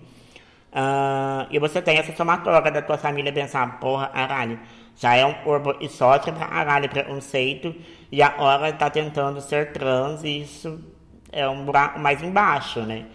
Ah, 0.73 1.45
e 1.51 1.59
você 1.59 1.79
tem 1.79 1.97
essa 1.99 2.11
somatória 2.15 2.71
da 2.71 2.81
tua 2.81 2.97
família 2.97 3.31
pensar, 3.31 3.79
porra, 3.79 4.07
caralho, 4.07 4.59
já 4.97 5.15
é 5.15 5.23
um 5.23 5.33
corpo 5.43 5.75
e 5.79 5.87
sofre 5.87 6.31
pra 6.31 6.47
caralho 6.47 6.89
preconceito, 6.89 7.75
e 8.11 8.19
agora 8.19 8.73
tá 8.73 8.89
tentando 8.89 9.39
ser 9.41 9.71
trans, 9.73 10.23
e 10.23 10.41
isso 10.41 10.83
é 11.31 11.47
um 11.47 11.65
buraco 11.65 11.99
mais 11.99 12.23
embaixo, 12.23 12.79
né? 12.81 13.05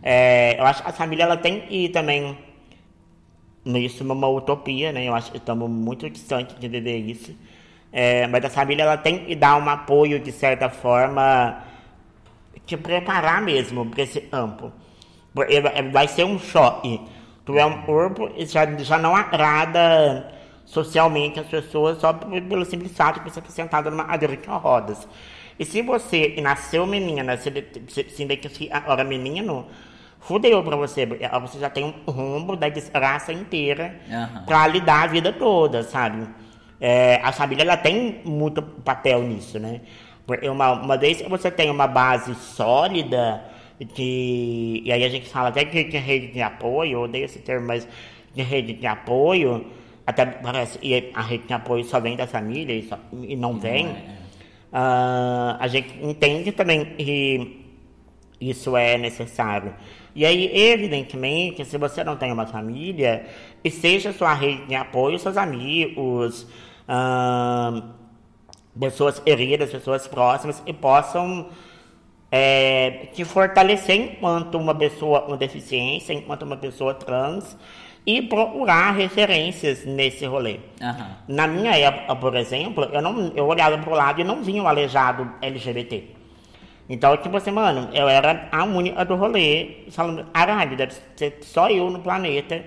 É, 0.00 0.54
eu 0.60 0.64
acho 0.64 0.80
que 0.84 0.90
a 0.90 0.92
família 0.92 1.24
ela 1.24 1.36
tem 1.36 1.64
ir 1.70 1.88
também 1.88 2.38
isso 3.66 4.04
é 4.04 4.12
uma 4.12 4.28
utopia, 4.28 4.92
né? 4.92 5.08
Eu 5.08 5.14
acho 5.14 5.32
que 5.32 5.38
estamos 5.38 5.68
muito 5.68 6.08
distantes 6.08 6.56
de 6.58 6.68
viver 6.68 6.98
isso. 6.98 7.34
É, 7.92 8.26
mas 8.26 8.44
a 8.44 8.50
família 8.50 8.82
ela 8.82 8.96
tem 8.96 9.24
que 9.24 9.34
dar 9.34 9.56
um 9.56 9.68
apoio 9.68 10.20
de 10.20 10.30
certa 10.30 10.68
forma, 10.68 11.62
te 12.66 12.76
preparar 12.76 13.40
mesmo 13.42 13.86
para 13.86 14.02
esse 14.02 14.20
campo. 14.20 14.72
Porque 15.34 15.60
vai- 15.60 15.90
vai 15.90 16.08
ser 16.08 16.24
um 16.24 16.38
choque. 16.38 17.00
Tu 17.44 17.58
é 17.58 17.64
um 17.64 17.82
corpo 17.82 18.30
e 18.36 18.44
já, 18.44 18.66
já 18.78 18.98
não 18.98 19.16
agrada 19.16 20.30
socialmente 20.66 21.40
as 21.40 21.46
pessoas 21.46 21.98
só 21.98 22.12
pelo 22.12 22.64
simples 22.64 22.94
fato 22.94 23.20
de 23.20 23.30
você 23.30 23.38
estar 23.40 23.50
sentado 23.52 23.90
numa 23.90 24.04
cadeira 24.04 24.36
de 24.36 24.46
rodas. 24.48 25.08
E 25.58 25.64
se 25.64 25.80
você 25.82 26.36
nasceu 26.42 26.86
menina, 26.86 27.36
se, 27.38 27.50
se, 27.88 28.04
se 28.10 28.22
identifica 28.22 28.76
agora 28.76 29.02
menino, 29.02 29.66
fudeu 30.20 30.62
pra 30.62 30.76
você, 30.76 31.06
porque 31.06 31.26
você 31.40 31.58
já 31.58 31.70
tem 31.70 31.84
um 31.84 32.10
rombo 32.10 32.54
da 32.54 32.68
desgraça 32.68 33.32
inteira 33.32 33.98
Aham. 34.10 34.44
pra 34.44 34.66
lidar 34.66 35.04
a 35.04 35.06
vida 35.06 35.32
toda, 35.32 35.82
sabe? 35.82 36.28
É, 36.80 37.20
a 37.22 37.32
família 37.32 37.62
ela 37.62 37.76
tem 37.76 38.20
muito 38.24 38.62
papel 38.62 39.22
nisso, 39.22 39.58
né? 39.58 39.80
Uma, 40.50 40.72
uma 40.72 40.96
vez 40.96 41.20
que 41.22 41.28
você 41.28 41.50
tem 41.50 41.70
uma 41.70 41.86
base 41.86 42.34
sólida, 42.34 43.42
de, 43.80 44.82
e 44.84 44.92
aí 44.92 45.02
a 45.04 45.08
gente 45.08 45.28
fala 45.28 45.48
até 45.48 45.64
de, 45.64 45.84
de 45.84 45.96
rede 45.98 46.28
de 46.28 46.42
apoio, 46.42 46.92
eu 46.92 47.00
odeio 47.02 47.24
esse 47.24 47.38
termo, 47.38 47.66
mas 47.66 47.88
de 48.34 48.42
rede 48.42 48.74
de 48.74 48.86
apoio, 48.86 49.66
até 50.06 50.26
parece 50.26 50.78
que 50.78 51.10
a 51.14 51.22
rede 51.22 51.46
de 51.46 51.52
apoio 51.52 51.84
só 51.84 51.98
vem 51.98 52.14
da 52.16 52.26
família 52.26 52.74
e, 52.74 52.82
só- 52.82 52.98
e 53.22 53.34
não 53.36 53.58
vem. 53.58 53.86
Ah, 54.72 55.56
a 55.60 55.66
gente 55.66 55.94
entende 56.02 56.52
também 56.52 56.84
que 56.84 57.64
isso 58.40 58.76
é 58.76 58.98
necessário. 58.98 59.72
E 60.14 60.24
aí, 60.26 60.50
evidentemente, 60.54 61.64
se 61.64 61.78
você 61.78 62.04
não 62.04 62.16
tem 62.16 62.30
uma 62.32 62.46
família, 62.46 63.24
e 63.64 63.70
seja 63.70 64.12
sua 64.12 64.34
rede 64.34 64.66
de 64.66 64.74
apoio, 64.74 65.18
seus 65.18 65.36
amigos, 65.36 66.46
pessoas 68.78 69.18
queridas, 69.18 69.70
pessoas 69.70 70.06
próximas, 70.06 70.60
que 70.60 70.72
possam 70.72 71.48
é, 72.30 73.08
te 73.12 73.24
fortalecer 73.24 73.96
enquanto 73.96 74.56
uma 74.56 74.74
pessoa 74.74 75.22
com 75.22 75.36
deficiência, 75.36 76.12
enquanto 76.12 76.42
uma 76.42 76.56
pessoa 76.56 76.94
trans, 76.94 77.56
e 78.06 78.22
procurar 78.22 78.92
referências 78.92 79.84
nesse 79.84 80.24
rolê. 80.24 80.60
Aham. 80.80 81.16
Na 81.28 81.46
minha 81.46 81.76
época, 81.76 82.16
por 82.16 82.36
exemplo, 82.36 82.84
eu, 82.84 83.02
não, 83.02 83.32
eu 83.34 83.46
olhava 83.46 83.76
pro 83.78 83.94
lado 83.94 84.20
e 84.20 84.24
não 84.24 84.42
vinha 84.42 84.62
um 84.62 84.68
aleijado 84.68 85.30
LGBT. 85.42 86.16
Então, 86.88 87.14
tipo 87.18 87.36
assim, 87.36 87.50
mano, 87.50 87.90
eu 87.92 88.08
era 88.08 88.48
a 88.50 88.64
única 88.64 89.04
do 89.04 89.14
rolê, 89.14 89.84
falando, 89.90 90.24
caralho, 90.32 90.74
deve 90.74 90.94
ser 91.16 91.38
só 91.42 91.68
eu 91.68 91.90
no 91.90 91.98
planeta, 91.98 92.64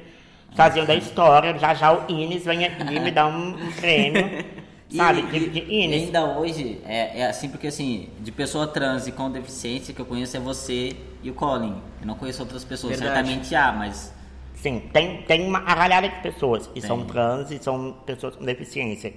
fazendo 0.56 0.90
a 0.90 0.96
história, 0.96 1.58
já 1.58 1.74
já 1.74 1.94
o 1.94 2.12
Ines 2.12 2.44
vem 2.46 2.66
aqui 2.66 3.00
me 3.00 3.12
dar 3.12 3.28
um, 3.28 3.50
um 3.56 3.72
prêmio, 3.80 4.46
sabe, 4.90 5.22
E, 5.22 5.40
de, 5.40 5.50
de 5.50 5.74
Ines. 5.74 6.04
ainda 6.06 6.38
hoje 6.38 6.82
é, 6.86 7.22
é 7.22 7.26
assim 7.28 7.50
porque 7.50 7.68
assim, 7.68 8.10
de 8.20 8.32
pessoa 8.32 8.68
trans 8.68 9.08
e 9.08 9.12
com 9.12 9.32
deficiência 9.32 9.94
que 9.94 10.00
eu 10.02 10.06
conheço 10.06 10.36
é 10.38 10.40
você 10.40 10.96
e 11.24 11.30
o 11.30 11.34
Colin. 11.34 11.82
Eu 12.02 12.08
não 12.08 12.16
conheço 12.16 12.42
outras 12.42 12.64
pessoas, 12.64 13.00
Verdade. 13.00 13.28
certamente 13.28 13.56
há, 13.56 13.72
mas 13.72 14.14
Sim, 14.56 14.90
tem, 14.94 15.24
tem 15.24 15.48
uma 15.48 15.60
arralhada 15.60 16.08
de 16.08 16.16
pessoas 16.22 16.68
que 16.68 16.82
são 16.82 17.00
Tem. 17.00 17.08
trans 17.08 17.50
e 17.50 17.58
são 17.58 17.94
pessoas 18.06 18.36
com 18.36 18.46
deficiência. 18.46 19.14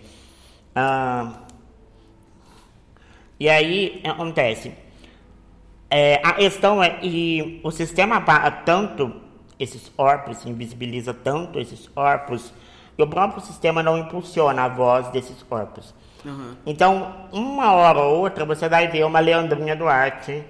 Ah, 0.74 1.40
e 3.38 3.48
aí 3.48 4.00
acontece. 4.04 4.72
É, 5.90 6.20
a 6.24 6.32
questão 6.32 6.82
é 6.82 6.90
que 6.90 7.60
o 7.62 7.70
sistema 7.70 8.24
tanto 8.64 9.12
esses 9.58 9.88
corpos, 9.88 10.44
invisibiliza 10.46 11.12
tanto 11.14 11.58
esses 11.60 11.86
corpos, 11.88 12.52
que 12.96 13.02
o 13.02 13.06
próprio 13.06 13.42
sistema 13.42 13.82
não 13.82 13.98
impulsiona 13.98 14.62
a 14.64 14.68
voz 14.68 15.08
desses 15.08 15.42
corpos. 15.42 15.94
Aham. 16.24 16.56
Então, 16.64 17.12
uma 17.32 17.72
hora 17.72 17.98
ou 18.00 18.20
outra, 18.20 18.44
você 18.44 18.68
vai 18.68 18.88
ver 18.88 19.04
uma 19.04 19.20
Leandrinha 19.20 19.76
Duarte 19.76 20.42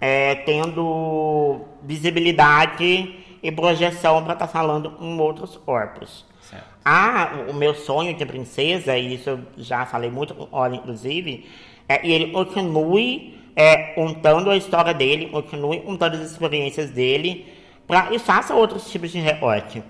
é, 0.00 0.34
tendo 0.36 1.60
visibilidade 1.82 3.14
e 3.42 3.50
projeção 3.52 4.22
para 4.22 4.34
estar 4.34 4.46
falando 4.48 4.90
com 4.92 5.18
outros 5.18 5.56
corpos. 5.56 6.24
Certo. 6.40 6.64
Ah, 6.84 7.44
o- 7.48 7.54
meu 7.54 7.74
sonho 7.74 8.14
de 8.14 8.24
princesa, 8.24 8.96
e 8.96 9.14
isso 9.14 9.30
eu 9.30 9.40
já 9.58 9.84
falei 9.86 10.10
muito 10.10 10.34
com 10.34 10.44
o 10.44 10.60
Oli, 10.60 10.76
inclusive, 10.76 11.48
é 11.88 11.98
que 11.98 12.10
ele 12.10 12.32
continue 12.32 13.38
é, 13.54 13.76
contando 13.94 14.50
a 14.50 14.56
história 14.56 14.94
dele, 14.94 15.26
continue 15.28 15.80
contando 15.80 16.14
as 16.14 16.30
experiências 16.30 16.88
dele, 16.90 17.46
pra, 17.86 18.12
e 18.12 18.18
faça 18.18 18.54
outros 18.54 18.90
tipos 18.90 19.10
de 19.10 19.18
recorte. 19.18 19.82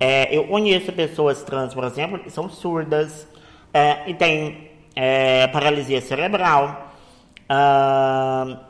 É, 0.00 0.34
eu 0.36 0.44
conheço 0.48 0.92
pessoas 0.92 1.42
trans, 1.42 1.74
por 1.74 1.84
exemplo, 1.84 2.18
que 2.18 2.30
são 2.30 2.48
surdas, 2.48 3.26
é, 3.72 4.08
e 4.10 4.14
tem 4.14 4.70
é, 4.94 5.46
paralisia 5.48 6.00
cerebral, 6.00 6.92
ah, 7.48 8.60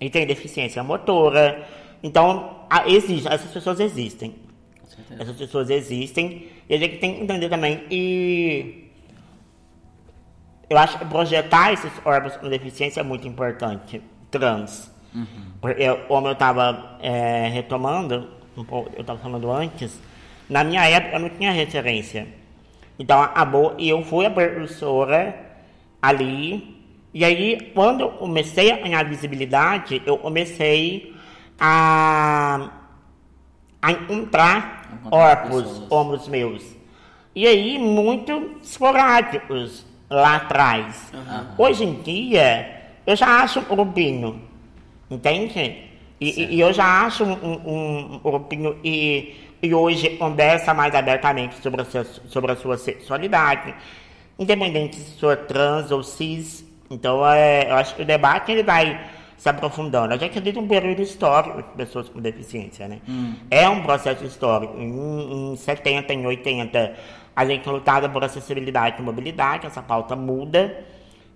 e 0.00 0.10
tem 0.10 0.26
deficiência 0.26 0.82
motora. 0.82 1.66
Então, 2.02 2.60
a- 2.68 2.88
existe, 2.88 3.26
essas 3.28 3.50
pessoas 3.50 3.80
existem. 3.80 4.34
Essas 5.18 5.36
pessoas 5.36 5.70
existem 5.70 6.48
e 6.68 6.74
a 6.74 6.78
gente 6.78 6.98
tem 6.98 7.14
que 7.14 7.22
entender 7.22 7.48
também 7.48 7.84
e 7.90 8.90
eu 10.70 10.78
acho 10.78 10.98
que 10.98 11.04
projetar 11.04 11.72
esses 11.72 11.90
órgãos 12.04 12.36
com 12.36 12.48
deficiência 12.48 13.00
é 13.00 13.02
muito 13.02 13.26
importante, 13.26 14.00
trans. 14.30 14.90
Porque, 15.60 15.88
como 16.08 16.28
eu 16.28 16.32
estava 16.32 16.98
retomando, 17.52 18.28
um 18.56 18.64
pouco, 18.64 18.90
eu 18.94 19.00
estava 19.00 19.18
falando 19.18 19.50
antes, 19.50 20.00
na 20.48 20.62
minha 20.64 20.84
época 20.88 21.16
eu 21.16 21.20
não 21.20 21.28
tinha 21.30 21.52
referência. 21.52 22.26
Então 22.98 23.20
acabou 23.22 23.74
e 23.78 23.88
eu 23.88 24.02
fui 24.04 24.26
a 24.26 24.30
precursora 24.30 25.34
ali. 26.00 26.74
E 27.12 27.24
aí, 27.24 27.70
quando 27.74 28.00
eu 28.00 28.10
comecei 28.10 28.72
a 28.72 28.76
ganhar 28.76 29.04
visibilidade, 29.04 30.02
eu 30.04 30.18
comecei 30.18 31.14
a, 31.58 32.70
a 33.80 33.92
encontrar 33.92 34.90
Encontrar 34.94 35.36
corpos 35.36 35.82
ombros 35.90 36.28
meus. 36.28 36.74
E 37.34 37.46
aí, 37.46 37.78
muito 37.78 38.58
esporádicos 38.62 39.84
lá 40.10 40.36
atrás. 40.36 41.12
Hoje 41.58 41.84
em 41.84 41.94
dia, 42.02 42.82
eu 43.06 43.16
já 43.16 43.42
acho 43.42 43.60
um 43.60 43.64
grupinho, 43.64 44.40
entende? 45.14 45.76
E, 46.20 46.54
e- 46.56 46.60
eu 46.60 46.72
já 46.72 47.06
acho 47.06 47.24
um, 47.24 47.32
um, 47.32 48.20
um 48.24 48.74
e, 48.82 49.34
e 49.62 49.74
hoje 49.74 50.10
conversa 50.10 50.72
mais 50.74 50.94
abertamente 50.94 51.56
sobre 51.56 51.82
a, 51.82 51.84
sua, 51.84 52.04
sobre 52.04 52.52
a 52.52 52.56
sua 52.56 52.76
sexualidade, 52.76 53.74
independente 54.38 54.96
se 54.96 55.18
sou 55.18 55.36
trans 55.36 55.90
ou 55.90 56.02
cis. 56.02 56.64
Então, 56.90 57.26
é, 57.26 57.70
eu 57.70 57.74
acho 57.76 57.94
que 57.94 58.02
o 58.02 58.04
debate 58.04 58.52
ele 58.52 58.62
vai 58.62 59.00
se 59.36 59.48
aprofundando. 59.48 60.14
A 60.14 60.16
gente 60.16 60.38
vive 60.40 60.58
um 60.58 60.66
período 60.68 61.02
histórico 61.02 61.58
de 61.62 61.68
pessoas 61.76 62.08
com 62.08 62.20
deficiência, 62.20 62.86
né? 62.88 63.00
É 63.50 63.68
um 63.68 63.82
processo 63.82 64.24
histórico. 64.24 64.78
Em, 64.78 65.52
em 65.52 65.56
70, 65.56 66.12
em 66.14 66.26
80, 66.26 66.94
a 67.34 67.44
gente 67.44 67.68
lutava 67.68 68.08
por 68.08 68.22
acessibilidade 68.24 69.00
e 69.00 69.02
mobilidade, 69.02 69.66
essa 69.66 69.82
pauta 69.82 70.14
muda. 70.14 70.84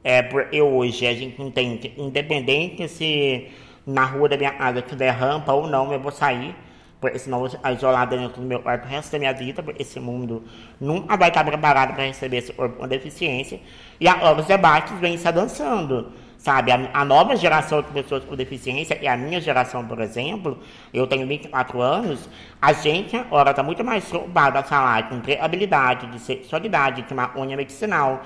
É, 0.05 0.23
porque 0.23 0.63
hoje 0.63 1.07
a 1.07 1.15
gente 1.15 1.43
entende, 1.43 1.93
independente 1.99 2.89
se 2.89 3.49
na 3.89 4.05
rua 4.05 4.29
da 4.29 4.37
minha 4.37 4.53
casa 4.53 4.83
tiver 4.83 5.11
rampa 5.11 5.51
ou 5.55 5.67
não, 5.67 5.91
eu 5.91 5.99
vou 5.99 6.13
sair, 6.13 6.55
porque 7.01 7.19
senão 7.19 7.39
eu 7.39 7.41
vou 7.43 7.51
ficar 7.51 7.73
isolada 7.73 8.19
dentro 8.19 8.43
do 8.43 8.47
meu 8.47 8.61
quarto 8.61 8.85
o 8.85 8.87
resto 8.87 9.13
da 9.13 9.19
minha 9.19 9.33
vida, 9.33 9.63
porque 9.63 9.81
esse 9.81 9.99
mundo 9.99 10.45
nunca 10.79 11.17
vai 11.17 11.29
estar 11.29 11.43
preparado 11.43 11.95
para 11.95 12.05
receber 12.05 12.37
esse 12.37 12.53
corpo 12.53 12.77
com 12.77 12.87
deficiência. 12.87 13.59
E 13.99 14.07
agora 14.07 14.41
os 14.41 14.47
debates 14.47 14.93
vêm 15.01 15.17
se 15.17 15.27
avançando, 15.27 16.13
sabe? 16.37 16.71
A, 16.71 16.91
a 16.93 17.03
nova 17.03 17.35
geração 17.35 17.81
de 17.81 17.89
pessoas 17.89 18.25
com 18.25 18.37
deficiência, 18.37 18.99
e 19.01 19.09
a 19.09 19.17
minha 19.17 19.41
geração, 19.41 19.87
por 19.87 20.01
exemplo, 20.01 20.59
eu 20.93 21.07
tenho 21.07 21.27
24 21.27 21.81
anos, 21.81 22.29
a 22.61 22.75
gente 22.75 23.17
agora 23.17 23.53
está 23.53 23.63
muito 23.63 23.83
mais 23.83 24.05
preocupado 24.05 24.59
a 24.59 24.63
falar 24.63 25.09
de 25.09 25.17
empregabilidade, 25.17 26.09
de 26.09 26.19
sexualidade, 26.19 27.03
de 27.03 27.15
maconha 27.15 27.57
medicinal, 27.57 28.23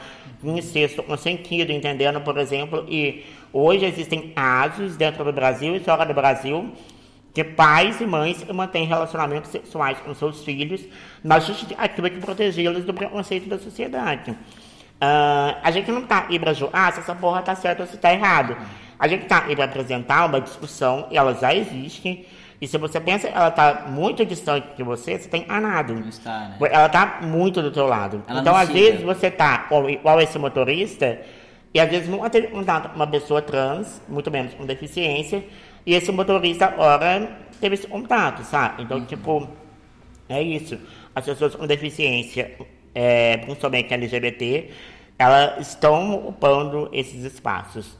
incesto 0.50 1.02
consentido, 1.02 1.72
entendendo, 1.72 2.20
por 2.20 2.38
exemplo, 2.38 2.84
e 2.88 3.24
hoje 3.52 3.84
existem 3.84 4.30
casos 4.30 4.96
dentro 4.96 5.24
do 5.24 5.32
Brasil 5.32 5.74
e 5.76 5.80
fora 5.80 6.04
do 6.04 6.14
Brasil 6.14 6.72
que 7.34 7.42
pais 7.42 8.00
e 8.00 8.06
mães 8.06 8.44
mantêm 8.52 8.84
relacionamentos 8.84 9.50
sexuais 9.50 9.98
com 10.00 10.14
seus 10.14 10.44
filhos 10.44 10.82
na 11.24 11.38
justificativa 11.40 12.10
de 12.10 12.20
protegê-los 12.20 12.84
do 12.84 12.92
preconceito 12.92 13.48
da 13.48 13.58
sociedade. 13.58 14.36
Ah, 15.00 15.58
a 15.62 15.70
gente 15.70 15.90
não 15.90 16.02
tá 16.02 16.26
aí 16.28 16.38
pra 16.38 16.52
julgar 16.52 16.88
ah, 16.88 16.92
se 16.92 17.00
essa 17.00 17.14
porra 17.14 17.42
tá 17.42 17.54
certa 17.54 17.82
ou 17.82 17.88
se 17.88 17.96
tá 17.96 18.12
errado. 18.12 18.56
A 18.98 19.08
gente 19.08 19.24
tá 19.24 19.44
aí 19.46 19.56
pra 19.56 19.64
apresentar 19.64 20.26
uma 20.26 20.40
discussão, 20.40 21.08
e 21.10 21.16
ela 21.16 21.34
já 21.34 21.52
existe, 21.54 22.24
e 22.62 22.68
se 22.68 22.78
você 22.78 23.00
pensa 23.00 23.26
ela 23.26 23.50
tá 23.50 23.86
muito 23.88 24.24
distante 24.24 24.68
de 24.76 24.84
você, 24.84 25.18
você 25.18 25.28
tá 25.28 25.36
enganado. 25.36 25.94
Não 25.94 26.08
está, 26.08 26.48
né? 26.48 26.56
Ela 26.70 26.88
tá 26.88 27.18
muito 27.20 27.60
do 27.60 27.72
teu 27.72 27.88
lado. 27.88 28.22
Ela 28.28 28.40
então, 28.40 28.52
não 28.52 28.60
às 28.60 28.68
vezes, 28.68 29.02
você 29.02 29.32
tá 29.32 29.66
ou 29.68 29.90
igual 29.90 30.20
esse 30.20 30.38
motorista, 30.38 31.18
e 31.74 31.80
às 31.80 31.90
vezes 31.90 32.08
nunca 32.08 32.30
teve 32.30 32.46
contato 32.46 32.88
com 32.88 32.94
uma 32.94 33.06
pessoa 33.08 33.42
trans, 33.42 34.00
muito 34.08 34.30
menos 34.30 34.54
com 34.54 34.64
deficiência, 34.64 35.44
e 35.84 35.92
esse 35.92 36.12
motorista 36.12 36.66
agora 36.66 37.36
teve 37.60 37.74
esse 37.74 37.88
contato, 37.88 38.44
sabe? 38.44 38.84
Então, 38.84 39.04
tipo, 39.04 39.48
é 40.28 40.40
isso. 40.40 40.78
As 41.12 41.24
pessoas 41.24 41.56
com 41.56 41.66
deficiência, 41.66 42.52
é, 42.94 43.38
principalmente 43.38 43.92
LGBT, 43.92 44.70
elas 45.18 45.66
estão 45.66 46.14
ocupando 46.14 46.88
esses 46.92 47.24
espaços. 47.24 47.98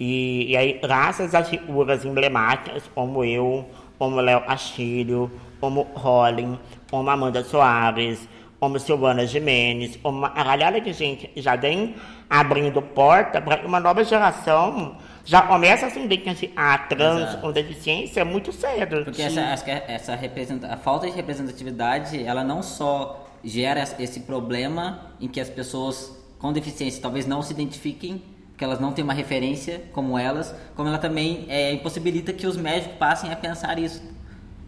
E, 0.00 0.52
e 0.52 0.56
aí, 0.56 0.78
graças 0.80 1.34
às 1.34 1.50
figuras 1.50 2.06
emblemáticas 2.06 2.84
como 2.94 3.22
eu, 3.22 3.68
como 3.98 4.20
Léo 4.20 4.40
Castilho, 4.42 5.30
como 5.60 5.82
Rolling, 5.94 6.58
como 6.90 7.10
Amanda 7.10 7.42
Soares, 7.42 8.28
como 8.60 8.78
Silvana 8.78 9.26
Jimenez, 9.26 9.96
como 9.96 10.18
uma 10.18 10.28
galera 10.30 10.80
de 10.80 10.92
gente 10.92 11.28
que 11.28 11.40
já 11.40 11.56
vem 11.56 11.94
abrindo 12.28 12.82
porta 12.82 13.40
para 13.40 13.58
que 13.58 13.66
uma 13.66 13.80
nova 13.80 14.04
geração 14.04 14.96
já 15.24 15.42
comece 15.42 15.84
a 15.84 15.90
se 15.90 16.00
identificar 16.00 16.88
trans 16.88 17.22
Exato. 17.22 17.38
com 17.38 17.52
deficiência 17.52 18.24
muito 18.24 18.52
cedo. 18.52 19.04
Porque 19.04 19.22
essa, 19.22 19.64
que 19.64 19.70
essa 19.70 20.14
representa, 20.14 20.72
a 20.72 20.76
falta 20.76 21.06
de 21.06 21.12
representatividade, 21.12 22.22
ela 22.24 22.42
não 22.42 22.62
só 22.62 23.26
gera 23.44 23.82
esse 23.98 24.20
problema 24.20 25.12
em 25.20 25.28
que 25.28 25.40
as 25.40 25.48
pessoas 25.48 26.16
com 26.38 26.52
deficiência 26.52 27.02
talvez 27.02 27.26
não 27.26 27.42
se 27.42 27.52
identifiquem, 27.52 28.22
porque 28.58 28.64
elas 28.64 28.80
não 28.80 28.90
têm 28.92 29.04
uma 29.04 29.12
referência 29.12 29.84
como 29.92 30.18
elas, 30.18 30.52
como 30.74 30.88
ela 30.88 30.98
também 30.98 31.46
é, 31.48 31.72
impossibilita 31.74 32.32
que 32.32 32.44
os 32.44 32.56
médicos 32.56 32.96
passem 32.98 33.32
a 33.32 33.36
pensar 33.36 33.78
isso. 33.78 34.02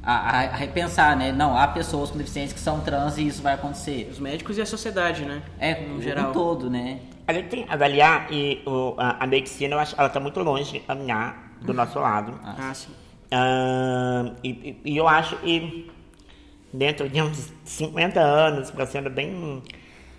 A, 0.00 0.12
a- 0.12 0.44
a 0.44 0.56
repensar, 0.56 1.16
né? 1.16 1.32
Não, 1.32 1.58
há 1.58 1.66
pessoas 1.66 2.08
com 2.08 2.16
deficiência 2.16 2.54
que 2.54 2.60
são 2.60 2.78
trans 2.82 3.18
e 3.18 3.26
isso 3.26 3.42
vai 3.42 3.54
acontecer. 3.54 4.08
Os 4.08 4.20
médicos 4.20 4.56
e 4.56 4.62
a 4.62 4.64
sociedade, 4.66 5.24
né? 5.24 5.42
É, 5.58 5.80
no 5.88 5.94
no 5.96 6.00
geral. 6.02 6.30
todo, 6.30 6.70
né? 6.70 7.00
A 7.26 7.32
gente 7.32 7.48
tem 7.48 7.64
que 7.66 7.72
avaliar 7.72 8.32
e 8.32 8.62
o- 8.64 8.94
a, 8.96 9.24
a 9.24 9.26
medicina, 9.26 9.74
eu 9.74 9.80
acho 9.80 9.92
que 9.96 10.00
ela 10.00 10.06
está 10.06 10.20
muito 10.20 10.38
longe 10.40 10.70
de 10.70 10.78
caminhar 10.78 11.50
do 11.60 11.74
nosso 11.74 11.98
lado. 11.98 12.38
Ah, 12.44 12.72
sim. 12.72 12.92
Ah, 13.32 14.30
e, 14.44 14.50
e- 14.50 14.80
e 14.92 14.96
eu 14.96 15.08
acho 15.08 15.36
que 15.38 15.90
dentro 16.72 17.08
de 17.08 17.20
uns 17.20 17.52
50 17.64 18.20
anos, 18.20 18.70
para 18.70 18.86
sendo 18.86 19.10
bem, 19.10 19.60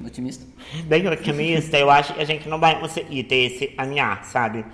Otimista. 0.06 0.46
bem 0.86 1.08
otimista, 1.08 1.78
eu 1.78 1.90
acho 1.90 2.14
que 2.14 2.22
a 2.22 2.26
gente 2.26 2.48
não 2.50 2.60
vai 2.60 2.80
conseguir 2.80 3.24
ter 3.24 3.36
esse 3.52 3.68
caminhar, 3.68 4.24
sabe? 4.26 4.66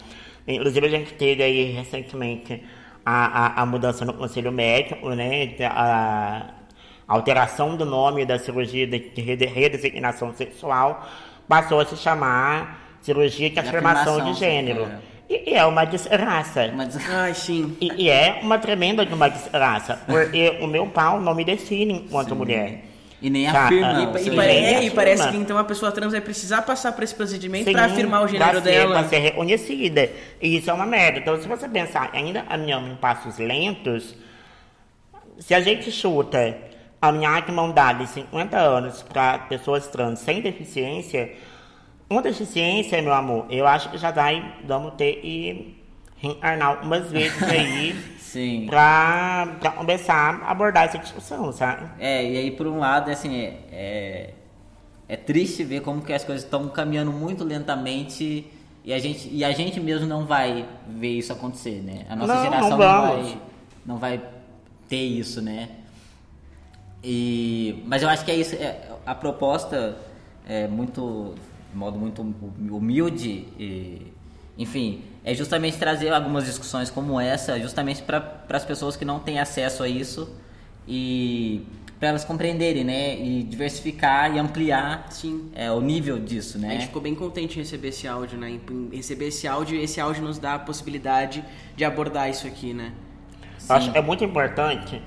Inclusive 0.47 0.85
a 0.85 0.89
gente 0.89 1.13
teve 1.13 1.43
aí 1.43 1.71
recentemente 1.71 2.63
a, 3.05 3.59
a, 3.59 3.61
a 3.61 3.65
mudança 3.65 4.05
no 4.05 4.13
conselho 4.13 4.51
médico, 4.51 5.09
né? 5.09 5.49
A, 5.69 6.51
a 7.07 7.13
alteração 7.13 7.75
do 7.75 7.85
nome 7.85 8.25
da 8.25 8.37
cirurgia 8.39 8.85
de, 8.87 8.99
de 8.99 9.21
rede- 9.21 9.45
redesignação 9.45 10.33
sexual 10.33 11.07
passou 11.47 11.79
a 11.79 11.85
se 11.85 11.95
chamar 11.97 12.97
cirurgia 13.01 13.49
de 13.49 13.55
De 13.55 13.59
afirmação 13.61 14.23
de 14.33 14.33
gênero. 14.39 14.83
é. 14.83 15.17
E, 15.29 15.51
e 15.51 15.53
é 15.55 15.65
uma 15.65 15.83
desgraça. 15.83 16.71
Ai, 17.11 17.33
sim. 17.33 17.75
E, 17.81 18.03
e 18.05 18.09
é 18.09 18.39
uma 18.41 18.57
tremenda 18.57 19.05
de 19.05 19.13
uma 19.13 19.29
desgraça, 19.29 19.99
porque 20.05 20.57
o 20.61 20.67
meu 20.67 20.87
pau 20.87 21.19
não 21.19 21.35
me 21.35 21.43
define 21.43 21.93
enquanto 21.95 22.33
mulher. 22.33 22.85
E 23.21 23.29
nem 23.29 23.51
Tá, 23.51 23.65
afirma. 23.65 23.87
ah, 23.87 24.01
E, 24.03 24.07
pare- 24.07 24.23
gênero. 24.23 24.41
é, 24.77 24.83
e 24.83 24.89
parece 24.91 25.29
que 25.29 25.37
então 25.37 25.57
a 25.57 25.63
pessoa 25.63 25.91
trans 25.91 26.11
vai 26.11 26.21
precisar 26.21 26.61
passar 26.61 26.91
por 26.91 27.03
esse 27.03 27.15
procedimento 27.15 27.71
pra 27.71 27.85
afirmar 27.85 28.23
o 28.23 28.27
gênero 28.27 28.57
ser, 28.57 28.61
dela. 28.61 28.99
Pra 28.99 29.09
ser 29.09 29.17
reconhecida. 29.19 30.09
E 30.41 30.57
isso 30.57 30.69
é 30.69 30.73
uma 30.73 30.85
merda. 30.85 31.19
Então, 31.19 31.41
se 31.41 31.47
você 31.47 31.67
pensar 31.67 32.09
ainda 32.13 32.45
a 32.47 32.57
minha 32.57 32.77
em 32.77 32.95
passos 32.95 33.37
lentos, 33.39 34.15
se 35.39 35.53
a 35.53 35.59
gente 35.61 35.91
chuta 35.91 36.57
a 37.01 37.11
minha 37.11 37.43
mão 37.51 37.71
dada 37.71 38.03
de 38.03 38.09
50 38.11 38.57
anos 38.57 39.03
para 39.03 39.37
pessoas 39.39 39.87
trans 39.87 40.19
sem 40.19 40.41
deficiência, 40.41 41.31
com 42.09 42.21
deficiência, 42.21 43.01
meu 43.01 43.13
amor, 43.13 43.45
eu 43.49 43.67
acho 43.67 43.89
que 43.89 43.97
já 43.97 44.11
vai, 44.11 44.55
vamos 44.65 44.93
ter 44.95 45.19
e 45.23 45.75
reencarnar 46.17 46.83
umas 46.83 47.11
vezes 47.11 47.41
aí 47.43 47.95
Sim. 48.31 48.65
pra, 48.67 49.55
pra 49.59 49.71
começar 49.71 50.41
a 50.43 50.51
abordar 50.51 50.85
essa 50.85 50.97
discussão, 50.97 51.51
sabe? 51.51 51.85
É, 51.99 52.23
e 52.29 52.37
aí 52.37 52.51
por 52.51 52.67
um 52.67 52.79
lado, 52.79 53.09
assim, 53.09 53.35
é, 53.35 53.57
é, 53.71 54.33
é 55.07 55.15
triste 55.15 55.63
ver 55.63 55.81
como 55.81 56.01
que 56.01 56.11
as 56.13 56.23
coisas 56.23 56.43
estão 56.43 56.67
caminhando 56.69 57.11
muito 57.11 57.43
lentamente 57.43 58.45
e 58.83 58.93
a 58.93 58.99
gente, 58.99 59.29
e 59.31 59.43
a 59.43 59.51
gente 59.51 59.79
mesmo 59.79 60.07
não 60.07 60.25
vai 60.25 60.65
ver 60.87 61.17
isso 61.17 61.31
acontecer, 61.33 61.81
né? 61.83 62.05
A 62.09 62.15
nossa 62.15 62.35
Não, 62.35 62.43
geração 62.43 62.69
não 62.71 62.77
não, 62.77 63.01
vai, 63.01 63.37
não 63.85 63.97
vai 63.97 64.21
ter 64.89 65.03
isso, 65.03 65.41
né? 65.41 65.69
E, 67.03 67.83
mas 67.85 68.01
eu 68.01 68.09
acho 68.09 68.25
que 68.25 68.31
é 68.31 68.35
isso, 68.35 68.55
é, 68.55 68.89
a 69.05 69.15
proposta 69.15 69.97
é 70.47 70.67
muito, 70.67 71.35
de 71.71 71.77
modo 71.77 71.97
muito 71.97 72.21
humilde 72.69 73.45
e, 73.59 74.13
Enfim, 74.57 75.03
é 75.23 75.33
justamente 75.33 75.77
trazer 75.77 76.11
algumas 76.11 76.45
discussões 76.45 76.89
como 76.89 77.19
essa, 77.19 77.59
justamente 77.59 78.01
para 78.01 78.43
as 78.49 78.65
pessoas 78.65 78.95
que 78.95 79.05
não 79.05 79.19
têm 79.19 79.39
acesso 79.39 79.83
a 79.83 79.89
isso 79.89 80.35
e 80.87 81.65
para 81.99 82.09
elas 82.09 82.23
compreenderem, 82.23 82.83
né? 82.83 83.19
E 83.19 83.43
diversificar 83.43 84.35
e 84.35 84.39
ampliar 84.39 85.07
Sim. 85.09 85.51
É, 85.55 85.71
o 85.71 85.81
nível 85.81 86.19
disso, 86.19 86.59
né? 86.59 86.69
A 86.69 86.71
gente 86.73 86.87
ficou 86.87 87.01
bem 87.01 87.15
contente 87.15 87.55
em 87.55 87.61
receber 87.61 87.89
esse 87.89 88.07
áudio, 88.07 88.37
né? 88.37 88.49
Em 88.49 88.95
receber 88.95 89.27
esse 89.27 89.47
áudio, 89.47 89.79
esse 89.79 89.99
áudio 89.99 90.23
nos 90.23 90.37
dá 90.37 90.55
a 90.55 90.59
possibilidade 90.59 91.43
de 91.75 91.83
abordar 91.83 92.29
isso 92.29 92.47
aqui, 92.47 92.73
né? 92.73 92.93
Eu 93.67 93.75
acho 93.75 93.91
que 93.91 93.97
é 93.97 94.01
muito 94.01 94.23
importante, 94.23 95.01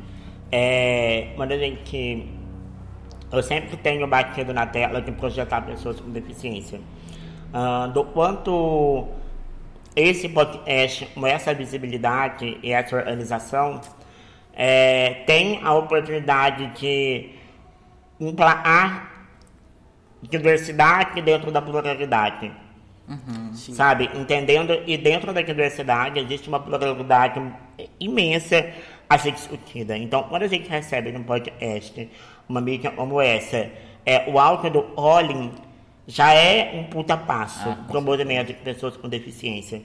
é, 0.53 1.33
uma 1.35 1.47
das 1.47 1.61
que 1.85 2.29
eu 3.33 3.43
sempre 3.43 3.77
tenho 3.77 4.07
batido 4.07 4.53
na 4.53 4.67
tela 4.67 5.01
de 5.01 5.13
projetar 5.13 5.63
pessoas 5.63 6.01
com 6.01 6.11
deficiência, 6.11 6.81
uh, 7.55 7.91
do 7.93 8.05
quanto 8.05 9.09
esse 9.95 10.29
podcast, 10.29 11.07
com 11.07 11.27
essa 11.27 11.53
visibilidade 11.53 12.59
e 12.63 12.73
essa 12.73 12.97
organização, 12.97 13.81
é, 14.53 15.23
tem 15.27 15.61
a 15.63 15.75
oportunidade 15.75 16.67
de 16.79 17.31
implantar 18.21 19.11
diversidade 20.23 21.21
dentro 21.23 21.51
da 21.51 21.63
pluralidade. 21.63 22.53
Uhum. 23.09 23.53
Sabe? 23.55 24.09
Entendendo, 24.15 24.83
e 24.87 24.97
dentro 24.97 25.33
da 25.33 25.43
diversidade 25.43 26.21
existe 26.21 26.49
uma 26.49 26.61
pluralidade 26.61 27.43
imensa 27.99 28.73
a 29.09 29.19
ser 29.19 29.33
discutida. 29.33 29.97
Então, 29.97 30.23
quando 30.25 30.45
a 30.45 30.47
gente 30.47 30.69
recebe 30.69 31.11
no 31.11 31.25
podcast 31.25 32.09
uma 32.49 32.61
mídia 32.61 32.93
como 32.93 33.21
essa, 33.21 33.69
é, 34.07 34.31
o 34.31 34.39
alto 34.39 34.71
do 34.71 34.87
Olin 34.97 35.51
já 36.11 36.35
é 36.35 36.73
um 36.79 36.85
puta 36.85 37.17
passo 37.17 37.69
Ah, 37.69 37.85
para 37.89 37.99
o 37.99 38.03
movimento 38.03 38.49
de 38.49 38.55
pessoas 38.55 38.97
com 38.97 39.09
deficiência. 39.09 39.83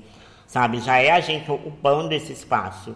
Sabe? 0.47 0.79
Já 0.79 0.97
é 0.99 1.11
a 1.11 1.19
gente 1.19 1.49
ocupando 1.51 2.13
esse 2.13 2.31
espaço. 2.33 2.95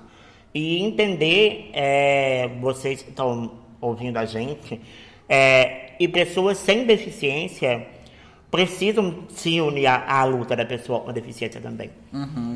E 0.53 0.81
entender, 0.83 1.69
é, 1.73 2.47
vocês 2.59 3.01
que 3.01 3.09
estão 3.09 3.51
ouvindo 3.79 4.17
a 4.17 4.25
gente, 4.25 4.79
é, 5.27 5.91
e 5.99 6.07
pessoas 6.07 6.57
sem 6.57 6.85
deficiência 6.85 7.85
precisam 8.51 9.25
se 9.29 9.61
unir 9.61 9.85
à, 9.87 10.03
à 10.21 10.23
luta 10.23 10.55
da 10.55 10.65
pessoa 10.65 11.01
com 11.01 11.13
deficiência 11.13 11.61
também. 11.61 11.91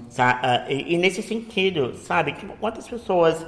Sa- 0.10 0.40
ah, 0.42 0.66
e, 0.72 0.94
e 0.94 0.98
nesse 0.98 1.22
sentido, 1.22 1.94
sabe, 1.98 2.34
tipo, 2.34 2.54
quantas 2.60 2.88
pessoas 2.88 3.46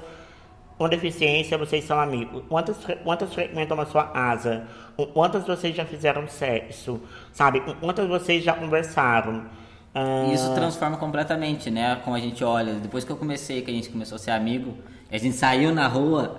com 0.77 0.89
deficiência 0.89 1.57
vocês 1.57 1.83
são 1.85 1.99
amigos? 1.99 2.43
Quantas, 2.49 2.77
quantas 3.03 3.33
frequentam 3.33 3.79
a 3.79 3.85
sua 3.85 4.11
asa? 4.13 4.67
Quantas 5.13 5.45
vocês 5.45 5.75
já 5.75 5.85
fizeram 5.85 6.27
sexo? 6.27 7.01
Sabe, 7.31 7.61
quantas 7.79 8.07
vocês 8.07 8.43
já 8.43 8.53
conversaram? 8.53 9.45
Ah, 9.93 10.29
isso 10.33 10.53
transforma 10.53 10.97
completamente, 10.97 11.71
né? 11.71 11.99
Como 12.03 12.15
a 12.15 12.19
gente 12.19 12.43
olha. 12.43 12.73
Depois 12.73 13.05
que 13.05 13.11
eu 13.11 13.15
comecei, 13.15 13.61
que 13.61 13.71
a 13.71 13.73
gente 13.73 13.89
começou 13.89 14.17
a 14.17 14.19
ser 14.19 14.31
amigo, 14.31 14.77
a 15.09 15.17
gente 15.17 15.37
saiu 15.37 15.73
na 15.73 15.87
rua, 15.87 16.37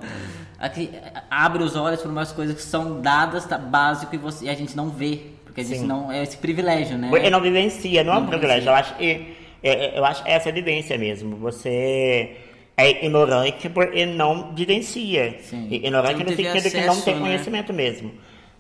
aqui, 0.59 0.90
abre 1.31 1.62
os 1.62 1.75
olhos 1.75 2.03
para 2.03 2.11
umas 2.11 2.33
coisas 2.33 2.55
que 2.55 2.62
são 2.62 3.01
dadas, 3.01 3.46
tá, 3.46 3.57
básico, 3.57 4.14
e, 4.14 4.18
você, 4.18 4.44
e 4.44 4.51
a 4.51 4.55
gente 4.55 4.77
não 4.77 4.90
vê. 4.90 5.20
Porque 5.46 5.62
a 5.62 5.64
gente 5.64 5.81
Sim. 5.81 5.87
não. 5.87 6.12
É 6.12 6.22
esse 6.22 6.37
privilégio, 6.37 6.99
né? 6.99 7.09
Porque 7.09 7.31
não 7.31 7.40
vivencia, 7.40 8.05
não 8.05 8.12
é 8.12 8.16
um 8.18 8.20
Não 8.20 8.29
privilégio. 8.29 8.68
Eu 8.68 8.75
acho 8.75 8.94
que 8.96 9.37
é, 9.62 9.96
é, 9.96 9.99
eu 9.99 10.05
acho 10.05 10.22
que 10.22 10.31
é 10.31 10.35
essa 10.35 10.53
vivência 10.53 10.99
mesmo. 10.99 11.37
Você 11.37 12.37
é 12.77 12.91
ignorante 12.91 13.69
porque 13.69 14.05
não 14.05 14.53
vivencia. 14.55 15.39
Sim. 15.43 15.69
Ignorante 15.71 16.23
Não 16.23 16.31
no 16.31 16.37
sentido 16.37 16.71
que 16.71 16.81
não 16.83 17.01
tem 17.01 17.15
né? 17.15 17.21
conhecimento 17.21 17.73
mesmo. 17.73 18.12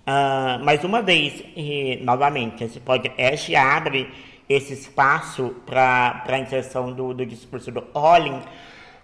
Ah, 0.06 0.58
mas 0.62 0.84
uma 0.84 1.02
vez, 1.02 1.42
e, 1.56 1.98
novamente, 2.02 2.64
esse 2.64 2.80
podcast 2.80 3.54
abre 3.54 4.08
esse 4.48 4.72
espaço 4.72 5.54
para 5.66 6.24
a 6.26 6.38
inserção 6.38 6.92
do, 6.92 7.12
do 7.12 7.26
discurso 7.26 7.70
do 7.70 7.84
Olin. 7.92 8.40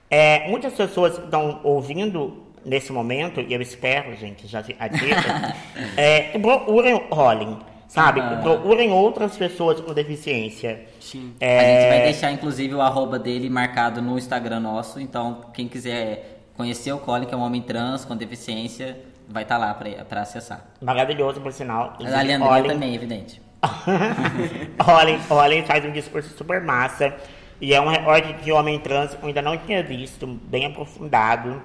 É, 0.09 0.49
muitas 0.49 0.75
pessoas 0.75 1.19
estão 1.19 1.61
ouvindo 1.65 2.45
nesse 2.65 2.93
momento, 2.93 3.41
e 3.41 3.53
eu 3.53 3.61
espero, 3.61 4.15
gente, 4.15 4.47
já 4.47 4.61
adianta, 4.79 5.57
é, 5.97 6.39
procurem 6.39 6.95
o 6.95 7.07
Olin, 7.11 7.59
sabe? 7.95 8.21
Ah. 8.21 8.39
Procurem 8.43 8.91
outras 8.91 9.37
pessoas 9.37 9.81
com 9.81 9.93
deficiência. 9.93 10.87
Sim. 11.01 11.35
A 11.41 11.45
gente 11.45 11.89
vai 11.89 11.99
É, 12.01 12.05
deixar, 12.05 12.33
inclusive, 12.33 12.75
o 12.75 12.81
arroba 12.81 13.19
dele 13.19 13.51
marcado 13.51 14.01
no 14.01 14.17
Instagram 14.19 14.61
nosso. 14.61 14.99
Então, 15.01 15.43
quem 15.53 15.69
quiser 15.69 16.41
conhecer 16.57 16.93
o 16.93 16.99
Colin, 16.99 17.27
que 17.27 17.35
é 17.35 17.37
um 17.37 17.43
homem 17.43 17.61
trans 17.63 18.05
com 18.05 18.17
deficiência, 18.17 18.99
vai 19.29 19.43
estar 19.43 19.59
lá 19.59 19.75
para 20.09 20.21
acessar. 20.23 20.65
maravilhoso, 20.81 21.41
por 21.41 21.53
sinal. 21.53 21.95
A 21.99 22.03
Leandrinha 22.03 22.45
Olin- 22.45 22.69
também, 22.69 22.95
evidente. 22.95 23.41
Olhem, 24.87 25.21
olhem, 25.31 25.63
faz 25.65 25.85
um 25.85 25.93
discurso 25.93 26.37
super 26.37 26.61
massa. 26.63 27.15
E 27.61 27.73
é 27.73 27.81
um 27.81 27.87
recorde 27.89 28.33
de 28.43 28.51
homem 28.51 28.77
trans 28.81 29.15
que 29.15 29.23
eu 29.23 29.29
ainda 29.29 29.41
não 29.41 29.57
tinha 29.57 29.85
visto, 29.85 30.27
bem 30.27 30.67
aprofundado, 30.67 31.63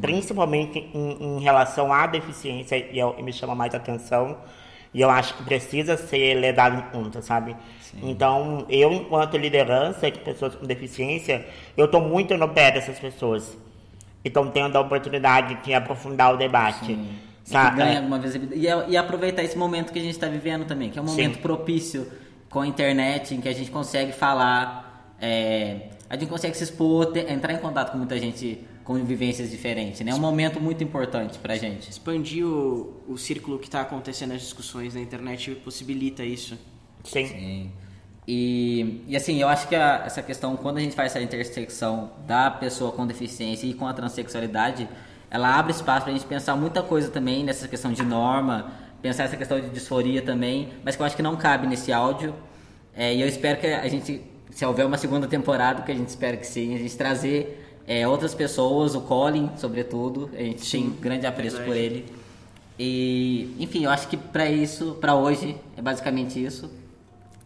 principalmente 0.00 0.78
em, 0.94 1.36
em 1.36 1.40
relação 1.40 1.92
à 1.92 2.06
deficiência, 2.06 2.76
e 2.78 2.98
é 2.98 3.10
que 3.12 3.22
me 3.22 3.30
chama 3.32 3.54
mais 3.54 3.74
atenção. 3.74 4.38
E 4.94 5.00
eu 5.00 5.10
acho 5.10 5.34
que 5.34 5.42
precisa 5.42 5.96
ser 5.96 6.34
levado 6.34 6.78
em 6.78 6.82
conta, 6.92 7.20
sabe? 7.20 7.56
Então, 8.02 8.64
eu, 8.68 8.92
enquanto 8.92 9.36
liderança 9.36 10.08
de 10.10 10.20
pessoas 10.20 10.54
com 10.54 10.64
deficiência, 10.66 11.44
eu 11.76 11.86
estou 11.86 12.00
muito 12.00 12.36
no 12.36 12.48
pé 12.48 12.70
dessas 12.70 12.98
pessoas. 12.98 13.56
E 14.24 14.28
estão 14.28 14.48
tendo 14.50 14.76
a 14.76 14.80
oportunidade 14.80 15.56
de 15.64 15.74
aprofundar 15.74 16.32
o 16.32 16.36
debate. 16.36 16.86
Que 16.86 17.50
Sabe? 17.50 17.76
ganha 17.76 17.98
alguma 17.98 18.18
visibilidade. 18.18 18.60
E, 18.60 18.66
é- 18.68 18.84
e 18.90 18.96
aproveitar 18.96 19.42
esse 19.42 19.58
momento 19.58 19.92
que 19.92 19.98
a 19.98 20.02
gente 20.02 20.12
está 20.14 20.28
vivendo 20.28 20.64
também, 20.64 20.90
que 20.90 20.98
é 20.98 21.02
um 21.02 21.04
momento 21.04 21.34
Sim. 21.34 21.42
propício 21.42 22.06
com 22.48 22.60
a 22.60 22.66
internet, 22.66 23.34
em 23.34 23.40
que 23.40 23.48
a 23.48 23.52
gente 23.52 23.70
consegue 23.70 24.12
falar, 24.12 25.12
é, 25.20 25.88
a 26.08 26.16
gente 26.16 26.28
consegue 26.28 26.56
se 26.56 26.64
expor, 26.64 27.06
ter- 27.06 27.30
entrar 27.30 27.52
em 27.52 27.58
contato 27.58 27.90
com 27.92 27.98
muita 27.98 28.18
gente 28.18 28.60
com 28.84 28.94
vivências 29.04 29.50
diferentes. 29.50 30.00
né? 30.02 30.10
É 30.12 30.14
um 30.14 30.20
momento 30.20 30.60
muito 30.60 30.84
importante 30.84 31.38
pra 31.38 31.56
gente. 31.56 31.90
Expandir 31.90 32.46
o, 32.46 33.02
o 33.08 33.16
círculo 33.16 33.58
que 33.58 33.66
está 33.66 33.80
acontecendo 33.80 34.32
nas 34.32 34.42
discussões 34.42 34.94
na 34.94 35.00
internet 35.00 35.52
possibilita 35.64 36.22
isso. 36.24 36.58
Sim. 37.02 37.26
Sim. 37.26 37.70
E, 38.26 39.02
e 39.06 39.16
assim, 39.16 39.40
eu 39.40 39.48
acho 39.48 39.68
que 39.68 39.74
a- 39.76 40.02
essa 40.06 40.22
questão, 40.22 40.56
quando 40.56 40.78
a 40.78 40.80
gente 40.80 40.94
faz 40.94 41.12
essa 41.14 41.22
intersecção 41.22 42.10
da 42.26 42.50
pessoa 42.50 42.92
com 42.92 43.06
deficiência 43.06 43.66
e 43.66 43.74
com 43.74 43.86
a 43.86 43.92
transexualidade, 43.92 44.88
ela 45.30 45.58
abre 45.58 45.72
espaço 45.72 46.04
pra 46.04 46.12
gente 46.12 46.24
pensar 46.24 46.56
muita 46.56 46.82
coisa 46.82 47.10
também 47.10 47.44
nessa 47.44 47.66
questão 47.68 47.92
de 47.92 48.02
norma, 48.02 48.72
pensar 49.02 49.24
essa 49.24 49.36
questão 49.36 49.60
de 49.60 49.68
disforia 49.68 50.22
também, 50.22 50.70
mas 50.84 50.96
que 50.96 51.02
eu 51.02 51.06
acho 51.06 51.16
que 51.16 51.22
não 51.22 51.36
cabe 51.36 51.66
nesse 51.66 51.92
áudio. 51.92 52.34
É, 52.94 53.14
e 53.14 53.20
eu 53.20 53.28
espero 53.28 53.60
que 53.60 53.66
a 53.66 53.88
gente, 53.88 54.22
se 54.50 54.64
houver 54.64 54.86
uma 54.86 54.96
segunda 54.96 55.26
temporada, 55.26 55.82
que 55.82 55.90
a 55.92 55.94
gente 55.94 56.08
espera 56.08 56.36
que 56.36 56.46
sim, 56.46 56.74
a 56.74 56.78
gente 56.78 56.96
trazer 56.96 57.63
é, 57.86 58.06
outras 58.08 58.34
pessoas, 58.34 58.94
o 58.94 59.02
Colin, 59.02 59.50
sobretudo, 59.56 60.30
a 60.32 60.42
gente 60.42 60.70
tem 60.70 60.90
grande 60.90 61.26
apreço 61.26 61.56
por 61.56 61.74
verdade. 61.74 61.84
ele. 61.84 62.06
E, 62.78 63.54
enfim, 63.58 63.84
eu 63.84 63.90
acho 63.90 64.08
que 64.08 64.16
pra 64.16 64.50
isso, 64.50 64.96
pra 65.00 65.14
hoje, 65.14 65.56
é 65.76 65.82
basicamente 65.82 66.42
isso. 66.42 66.70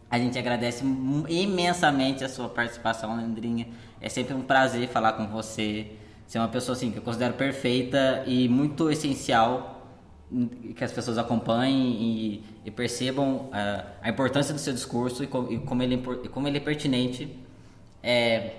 A 0.09 0.17
gente 0.17 0.39
agradece 0.39 0.83
imensamente 1.27 2.23
a 2.23 2.29
sua 2.29 2.49
participação, 2.49 3.15
Leandrinha. 3.15 3.67
É 4.01 4.09
sempre 4.09 4.33
um 4.33 4.41
prazer 4.41 4.87
falar 4.87 5.13
com 5.13 5.27
você. 5.27 5.87
Você 6.25 6.37
é 6.37 6.41
uma 6.41 6.47
pessoa 6.47 6.75
assim 6.75 6.89
que 6.89 6.97
eu 6.97 7.01
considero 7.03 7.33
perfeita 7.33 8.23
e 8.25 8.47
muito 8.47 8.89
essencial 8.89 9.85
hum, 10.31 10.47
que 10.75 10.83
as 10.83 10.91
pessoas 10.91 11.17
acompanhem 11.17 11.91
e, 12.01 12.43
e 12.65 12.71
percebam 12.71 13.49
ah, 13.51 13.85
a 14.01 14.09
importância 14.09 14.53
do 14.53 14.59
seu 14.59 14.73
discurso 14.73 15.23
e, 15.23 15.25
e 15.25 15.59
como, 15.59 15.83
ele, 15.83 15.95
é 15.95 16.25
e 16.25 16.29
como 16.29 16.47
ele 16.47 16.57
é 16.57 16.61
pertinente. 16.61 17.35
É, 18.01 18.53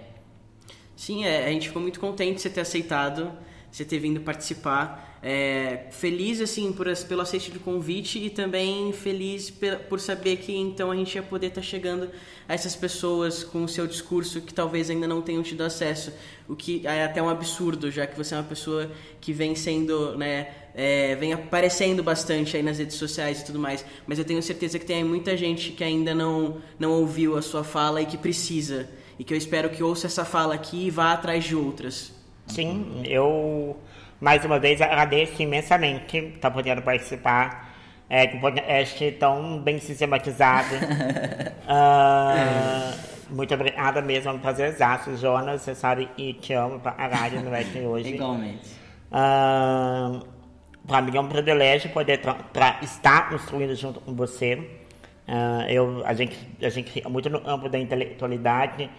Sim, 1.00 1.24
é, 1.24 1.46
a 1.46 1.50
gente 1.50 1.68
ficou 1.68 1.80
muito 1.80 1.98
contente 1.98 2.34
de 2.36 2.42
você 2.42 2.50
ter 2.50 2.60
aceitado, 2.60 3.32
você 3.72 3.86
ter 3.86 3.98
vindo 3.98 4.20
participar. 4.20 5.08
É, 5.22 5.86
feliz 5.90 6.40
assim 6.42 6.72
por, 6.72 6.86
pelo 7.06 7.22
aceite 7.22 7.50
do 7.50 7.58
convite 7.58 8.18
e 8.18 8.28
também 8.28 8.90
feliz 8.92 9.50
pe- 9.50 9.76
por 9.76 9.98
saber 9.98 10.36
que 10.36 10.54
então 10.54 10.90
a 10.90 10.96
gente 10.96 11.14
ia 11.14 11.22
poder 11.22 11.46
estar 11.48 11.62
chegando 11.62 12.10
a 12.46 12.52
essas 12.54 12.76
pessoas 12.76 13.42
com 13.44 13.64
o 13.64 13.68
seu 13.68 13.86
discurso 13.86 14.42
que 14.42 14.52
talvez 14.52 14.90
ainda 14.90 15.06
não 15.06 15.22
tenham 15.22 15.42
tido 15.42 15.62
acesso, 15.62 16.12
o 16.48 16.54
que 16.56 16.86
é 16.86 17.04
até 17.04 17.22
um 17.22 17.28
absurdo, 17.30 17.90
já 17.90 18.06
que 18.06 18.16
você 18.16 18.34
é 18.34 18.38
uma 18.38 18.44
pessoa 18.44 18.90
que 19.20 19.30
vem 19.32 19.54
sendo, 19.54 20.16
né, 20.18 20.48
é, 20.74 21.14
vem 21.16 21.32
aparecendo 21.34 22.02
bastante 22.02 22.56
aí 22.56 22.62
nas 22.62 22.78
redes 22.78 22.96
sociais 22.96 23.40
e 23.40 23.44
tudo 23.44 23.58
mais, 23.58 23.84
mas 24.06 24.18
eu 24.18 24.24
tenho 24.24 24.42
certeza 24.42 24.78
que 24.78 24.86
tem 24.86 25.04
muita 25.04 25.36
gente 25.36 25.72
que 25.72 25.84
ainda 25.84 26.14
não, 26.14 26.60
não 26.78 26.92
ouviu 26.92 27.36
a 27.36 27.42
sua 27.42 27.62
fala 27.64 28.00
e 28.02 28.06
que 28.06 28.16
precisa, 28.18 28.88
e 29.20 29.24
que 29.24 29.34
eu 29.34 29.36
espero 29.36 29.68
que 29.68 29.82
ouça 29.82 30.06
essa 30.06 30.24
fala 30.24 30.54
aqui 30.54 30.86
e 30.86 30.90
vá 30.90 31.12
atrás 31.12 31.44
de 31.44 31.54
outras. 31.54 32.10
Sim, 32.46 33.02
eu 33.04 33.76
mais 34.18 34.42
uma 34.46 34.58
vez 34.58 34.80
agradeço 34.80 35.42
imensamente 35.42 36.16
estar 36.16 36.50
podendo 36.50 36.80
participar 36.80 37.70
é, 38.08 38.26
de 38.26 38.38
um 38.38 38.40
podcast 38.40 39.12
tão 39.12 39.60
bem 39.60 39.78
sistematizado. 39.78 40.74
Ah, 41.72 42.92
muito 43.30 43.54
obrigada 43.54 44.02
mesmo, 44.02 44.28
é 44.28 44.32
um 44.32 44.38
prazerzaço, 44.40 45.16
Jonas. 45.16 45.62
Você 45.62 45.72
sabe 45.72 46.08
que 46.16 46.32
te 46.32 46.52
amo 46.52 46.80
pra 46.80 46.90
caralho, 46.90 47.44
não 47.44 47.54
é 47.54 47.62
que 47.62 47.78
hoje. 47.78 48.14
igualmente. 48.14 48.70
Ah, 49.12 50.20
para 50.84 51.00
mim 51.00 51.16
é 51.16 51.20
um 51.20 51.28
privilégio 51.28 51.90
poder 51.90 52.20
estar 52.82 53.30
construindo 53.30 53.72
junto 53.76 54.00
com 54.00 54.12
você. 54.16 54.80
Uh, 55.28 55.62
eu, 55.68 56.02
a, 56.04 56.12
gente, 56.12 56.36
a 56.60 56.68
gente 56.68 56.90
fica 56.90 57.08
muito 57.08 57.30
no 57.30 57.48
âmbito 57.48 57.68
da 57.68 57.78
intelectualidade 57.78 58.90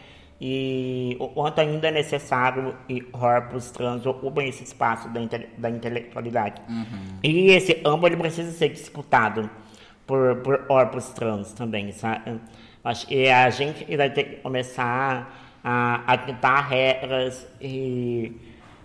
e 0.44 1.16
o 1.20 1.28
quanto 1.28 1.62
ainda 1.62 1.90
é 1.90 1.92
necessário 1.92 2.76
e 2.90 3.00
corpos 3.00 3.70
trans 3.70 4.08
ocupam 4.08 4.42
esse 4.42 4.64
espaço 4.64 5.08
da, 5.10 5.22
inte, 5.22 5.48
da 5.56 5.70
intelectualidade. 5.70 6.60
Uhum. 6.68 7.20
E 7.22 7.52
esse 7.52 7.80
âmbito 7.86 8.08
ele 8.08 8.16
precisa 8.18 8.52
ser 8.52 8.70
disputado 8.70 9.48
por, 10.08 10.38
por 10.38 10.66
corpos 10.66 11.10
trans 11.10 11.54
também, 11.54 11.92
sabe? 11.92 12.42
Acho 12.84 13.06
que 13.06 13.30
a 13.30 13.52
gente 13.52 13.96
vai 13.96 14.10
ter 14.10 14.24
que 14.24 14.36
começar 14.38 15.60
a, 15.64 16.02
a 16.12 16.18
tentar 16.18 16.62
regras 16.62 17.48
e 17.62 18.36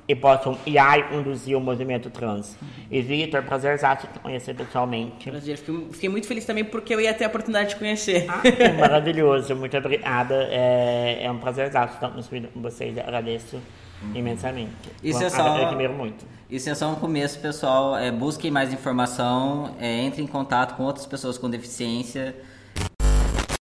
e 0.09 0.15
possam 0.15 0.57
guiar 0.65 0.99
e 0.99 1.03
conduzir 1.05 1.57
o 1.57 1.61
movimento 1.61 2.11
trans. 2.11 2.57
E 2.91 3.01
Vitor, 3.03 3.43
prazerzaço 3.43 4.07
te 4.07 4.19
conhecer 4.21 4.55
pessoalmente. 4.55 5.31
Prazer, 5.31 5.59
fiquei, 5.59 5.87
fiquei, 5.93 6.09
muito 6.09 6.27
feliz 6.27 6.45
também 6.45 6.65
porque 6.65 6.95
eu 6.95 7.01
ia 7.01 7.13
ter 7.13 7.25
a 7.25 7.29
oportunidade 7.29 7.71
de 7.71 7.77
conhecer. 7.77 8.27
Ah, 8.29 8.43
maravilhoso, 8.79 9.55
muito 9.57 9.77
obrigada. 9.77 10.49
É, 10.51 11.25
é 11.25 11.31
um 11.31 11.39
prazerzaço 11.39 11.95
estar 11.95 12.09
nos 12.09 12.29
com 12.29 12.61
vocês, 12.61 12.97
agradeço 12.99 13.61
imensamente. 14.15 14.73
Isso 15.03 15.21
Bom, 15.21 15.27
é 15.27 15.31
só, 15.31 15.67
admiro 15.67 15.93
muito. 15.93 16.25
Isso 16.49 16.71
é 16.71 16.75
só 16.75 16.91
um 16.91 16.95
começo, 16.95 17.41
pessoal. 17.41 17.97
É, 17.97 18.13
busquem 18.13 18.51
mais 18.51 18.73
informação, 18.73 19.75
é, 19.81 20.03
entre 20.03 20.23
em 20.23 20.27
contato 20.27 20.77
com 20.77 20.85
outras 20.85 21.07
pessoas 21.07 21.39
com 21.39 21.51
deficiência. 21.51 22.37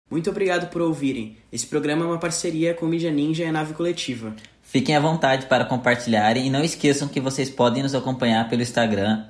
Muito 0.10 0.30
obrigado 0.30 0.70
por 0.70 0.82
ouvirem. 0.82 1.38
Esse 1.52 1.66
programa 1.66 2.04
é 2.04 2.08
uma 2.08 2.20
parceria 2.20 2.74
com 2.74 2.86
Mídia 2.86 3.12
Ninja 3.12 3.44
e 3.44 3.48
a 3.48 3.52
Nave 3.52 3.74
Coletiva. 3.74 4.36
Fiquem 4.74 4.96
à 4.96 5.00
vontade 5.00 5.46
para 5.46 5.66
compartilharem 5.66 6.48
e 6.48 6.50
não 6.50 6.64
esqueçam 6.64 7.08
que 7.08 7.22
vocês 7.22 7.48
podem 7.48 7.84
nos 7.84 7.94
acompanhar 7.94 8.50
pelo 8.50 8.64
Instagram, 8.64 9.24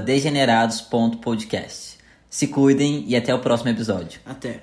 degenerados.podcast. 0.00 1.98
Se 2.30 2.48
cuidem 2.48 3.04
e 3.06 3.14
até 3.14 3.34
o 3.34 3.38
próximo 3.38 3.68
episódio. 3.68 4.18
Até. 4.24 4.62